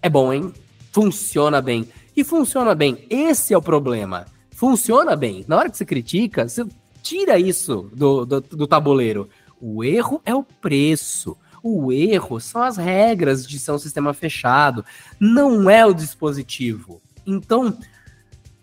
é 0.00 0.08
bom, 0.08 0.32
hein? 0.32 0.52
Funciona 0.92 1.60
bem. 1.60 1.88
E 2.16 2.22
funciona 2.22 2.72
bem. 2.72 3.04
Esse 3.10 3.52
é 3.52 3.58
o 3.58 3.62
problema. 3.62 4.26
Funciona 4.52 5.16
bem. 5.16 5.44
Na 5.48 5.56
hora 5.56 5.68
que 5.68 5.76
você 5.76 5.84
critica, 5.84 6.48
você 6.48 6.64
tira 7.02 7.36
isso 7.36 7.90
do, 7.92 8.24
do, 8.24 8.40
do 8.40 8.66
tabuleiro. 8.68 9.28
O 9.60 9.82
erro 9.82 10.22
é 10.24 10.32
o 10.32 10.44
preço. 10.44 11.36
O 11.64 11.92
erro 11.92 12.38
são 12.38 12.62
as 12.62 12.76
regras 12.76 13.44
de 13.44 13.58
ser 13.58 13.72
um 13.72 13.78
sistema 13.78 14.14
fechado. 14.14 14.84
Não 15.18 15.68
é 15.68 15.84
o 15.84 15.92
dispositivo. 15.92 17.02
Então, 17.28 17.76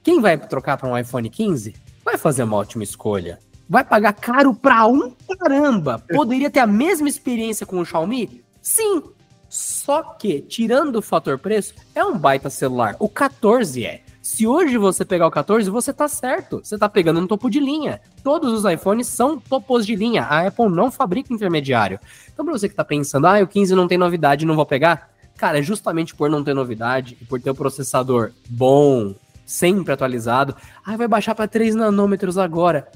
quem 0.01 0.19
vai 0.19 0.37
trocar 0.39 0.75
para 0.75 0.89
um 0.89 0.97
iPhone 0.97 1.29
15 1.29 1.75
vai 2.03 2.17
fazer 2.17 2.41
uma 2.43 2.57
ótima 2.57 2.83
escolha. 2.83 3.37
Vai 3.69 3.83
pagar 3.83 4.13
caro 4.13 4.55
para 4.55 4.87
um 4.87 5.11
caramba. 5.39 6.03
Poderia 6.09 6.49
ter 6.49 6.59
a 6.59 6.67
mesma 6.67 7.07
experiência 7.07 7.65
com 7.65 7.79
o 7.79 7.85
Xiaomi? 7.85 8.43
Sim. 8.61 9.03
Só 9.47 10.01
que, 10.01 10.41
tirando 10.41 10.97
o 10.97 11.01
fator 11.01 11.37
preço, 11.37 11.75
é 11.93 12.03
um 12.03 12.17
baita 12.17 12.49
celular. 12.49 12.95
O 12.99 13.07
14 13.07 13.85
é. 13.85 14.01
Se 14.21 14.47
hoje 14.47 14.77
você 14.77 15.05
pegar 15.05 15.27
o 15.27 15.31
14, 15.31 15.69
você 15.69 15.93
tá 15.93 16.07
certo. 16.07 16.59
Você 16.63 16.77
tá 16.77 16.89
pegando 16.89 17.19
um 17.19 17.27
topo 17.27 17.49
de 17.49 17.59
linha. 17.59 18.01
Todos 18.23 18.51
os 18.51 18.71
iPhones 18.71 19.07
são 19.07 19.39
topos 19.39 19.85
de 19.85 19.95
linha. 19.95 20.23
A 20.23 20.47
Apple 20.47 20.69
não 20.69 20.91
fabrica 20.91 21.31
intermediário. 21.31 21.99
Então, 22.33 22.43
pra 22.43 22.53
você 22.53 22.67
que 22.67 22.75
tá 22.75 22.83
pensando, 22.83 23.27
ah, 23.27 23.39
o 23.43 23.47
15 23.47 23.75
não 23.75 23.87
tem 23.87 23.97
novidade, 23.97 24.45
não 24.45 24.55
vou 24.55 24.65
pegar. 24.65 25.14
Cara, 25.37 25.59
é 25.59 25.61
justamente 25.61 26.15
por 26.15 26.29
não 26.29 26.43
ter 26.43 26.53
novidade 26.53 27.17
e 27.21 27.25
por 27.25 27.41
ter 27.41 27.49
o 27.49 27.53
um 27.53 27.55
processador 27.55 28.31
bom, 28.49 29.13
sempre 29.45 29.93
atualizado, 29.93 30.55
ah, 30.83 30.95
vai 30.95 31.07
baixar 31.07 31.35
para 31.35 31.47
3 31.47 31.75
nanômetros 31.75 32.37
agora. 32.37 32.87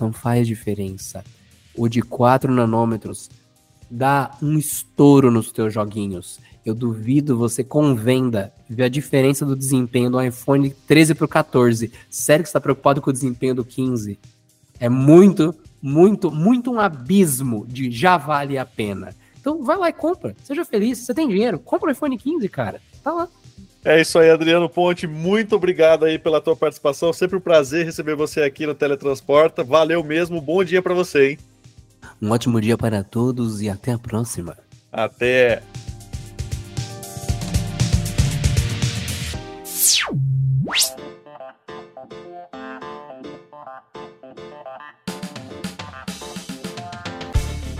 Não 0.00 0.12
faz 0.12 0.46
diferença. 0.46 1.24
O 1.76 1.88
de 1.88 2.02
4 2.02 2.52
nanômetros 2.52 3.30
dá 3.90 4.30
um 4.42 4.58
estouro 4.58 5.30
nos 5.30 5.52
teus 5.52 5.72
joguinhos. 5.72 6.40
Eu 6.64 6.74
duvido 6.74 7.36
você 7.36 7.64
com 7.64 7.94
venda 7.94 8.52
ver 8.68 8.84
a 8.84 8.88
diferença 8.88 9.44
do 9.44 9.56
desempenho 9.56 10.10
do 10.10 10.22
iPhone 10.22 10.70
13 10.86 11.14
para 11.14 11.24
o 11.24 11.28
14. 11.28 11.92
Sério 12.08 12.42
que 12.42 12.48
está 12.48 12.60
preocupado 12.60 13.00
com 13.00 13.10
o 13.10 13.12
desempenho 13.12 13.54
do 13.54 13.64
15? 13.64 14.18
É 14.78 14.88
muito, 14.88 15.54
muito, 15.80 16.30
muito 16.30 16.72
um 16.72 16.80
abismo 16.80 17.66
de 17.68 17.90
já 17.90 18.16
vale 18.16 18.58
a 18.58 18.64
pena. 18.64 19.14
Então 19.42 19.64
vai 19.64 19.76
lá 19.76 19.88
e 19.88 19.92
compra. 19.92 20.36
Seja 20.44 20.64
feliz. 20.64 20.98
Você 20.98 21.12
tem 21.12 21.28
dinheiro. 21.28 21.58
Compra 21.58 21.88
o 21.88 21.92
iPhone 21.92 22.16
15, 22.16 22.48
cara. 22.48 22.80
Tá 23.02 23.12
lá. 23.12 23.28
É 23.84 24.00
isso 24.00 24.16
aí, 24.16 24.30
Adriano 24.30 24.68
Ponte. 24.68 25.08
Muito 25.08 25.56
obrigado 25.56 26.04
aí 26.04 26.16
pela 26.16 26.40
tua 26.40 26.54
participação. 26.54 27.12
Sempre 27.12 27.36
um 27.36 27.40
prazer 27.40 27.84
receber 27.84 28.14
você 28.14 28.42
aqui 28.42 28.64
no 28.64 28.74
Teletransporta. 28.74 29.64
Valeu 29.64 30.04
mesmo. 30.04 30.40
Bom 30.40 30.62
dia 30.62 30.80
para 30.80 30.94
você, 30.94 31.30
hein? 31.30 31.38
Um 32.22 32.30
ótimo 32.30 32.60
dia 32.60 32.78
para 32.78 33.02
todos 33.02 33.60
e 33.60 33.68
até 33.68 33.90
a 33.90 33.98
próxima. 33.98 34.56
Até. 34.92 35.60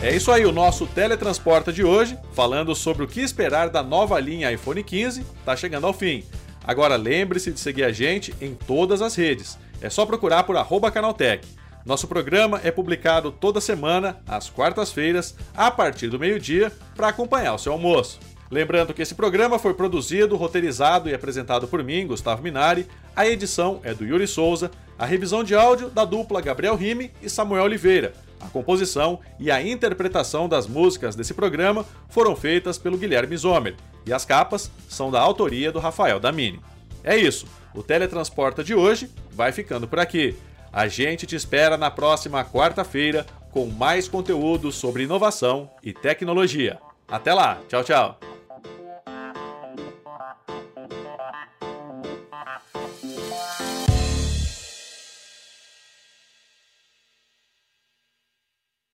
É 0.02 0.12
isso 0.12 0.32
aí, 0.32 0.44
o 0.44 0.50
nosso 0.50 0.84
Teletransporta 0.84 1.72
de 1.72 1.84
hoje, 1.84 2.18
falando 2.32 2.74
sobre 2.74 3.04
o 3.04 3.06
que 3.06 3.20
esperar 3.20 3.70
da 3.70 3.84
nova 3.84 4.18
linha 4.18 4.50
iPhone 4.50 4.82
15, 4.82 5.20
está 5.20 5.54
chegando 5.54 5.86
ao 5.86 5.92
fim. 5.92 6.24
Agora 6.64 6.96
lembre-se 6.96 7.52
de 7.52 7.60
seguir 7.60 7.84
a 7.84 7.92
gente 7.92 8.34
em 8.40 8.52
todas 8.52 9.00
as 9.00 9.14
redes. 9.14 9.56
É 9.80 9.88
só 9.88 10.04
procurar 10.04 10.42
por 10.42 10.56
Canaltech. 10.90 11.46
Nosso 11.86 12.08
programa 12.08 12.60
é 12.64 12.72
publicado 12.72 13.30
toda 13.30 13.60
semana, 13.60 14.20
às 14.26 14.50
quartas-feiras, 14.50 15.36
a 15.54 15.70
partir 15.70 16.08
do 16.08 16.18
meio-dia, 16.18 16.72
para 16.96 17.06
acompanhar 17.06 17.54
o 17.54 17.58
seu 17.58 17.72
almoço. 17.72 18.18
Lembrando 18.50 18.92
que 18.92 19.02
esse 19.02 19.14
programa 19.14 19.56
foi 19.56 19.72
produzido, 19.72 20.36
roteirizado 20.36 21.08
e 21.08 21.14
apresentado 21.14 21.68
por 21.68 21.82
mim, 21.84 22.08
Gustavo 22.08 22.42
Minari. 22.42 22.88
A 23.14 23.24
edição 23.24 23.80
é 23.84 23.94
do 23.94 24.04
Yuri 24.04 24.26
Souza, 24.26 24.68
a 24.98 25.06
revisão 25.06 25.44
de 25.44 25.54
áudio 25.54 25.88
da 25.88 26.04
dupla 26.04 26.40
Gabriel 26.40 26.74
Rime 26.74 27.12
e 27.22 27.30
Samuel 27.30 27.64
Oliveira. 27.64 28.12
A 28.42 28.48
composição 28.48 29.20
e 29.38 29.50
a 29.50 29.62
interpretação 29.62 30.48
das 30.48 30.66
músicas 30.66 31.14
desse 31.14 31.32
programa 31.32 31.86
foram 32.08 32.34
feitas 32.34 32.76
pelo 32.76 32.98
Guilherme 32.98 33.36
Zomer 33.36 33.76
e 34.04 34.12
as 34.12 34.24
capas 34.24 34.70
são 34.88 35.10
da 35.10 35.20
autoria 35.20 35.70
do 35.70 35.78
Rafael 35.78 36.18
Damini. 36.18 36.60
É 37.04 37.16
isso, 37.16 37.46
o 37.74 37.82
Teletransporta 37.82 38.62
de 38.62 38.74
hoje 38.74 39.08
vai 39.30 39.52
ficando 39.52 39.86
por 39.86 39.98
aqui. 39.98 40.36
A 40.72 40.88
gente 40.88 41.26
te 41.26 41.36
espera 41.36 41.76
na 41.76 41.90
próxima 41.90 42.44
quarta-feira 42.44 43.26
com 43.50 43.66
mais 43.66 44.08
conteúdo 44.08 44.72
sobre 44.72 45.04
inovação 45.04 45.70
e 45.82 45.92
tecnologia. 45.92 46.78
Até 47.06 47.34
lá, 47.34 47.60
tchau, 47.68 47.84
tchau. 47.84 48.31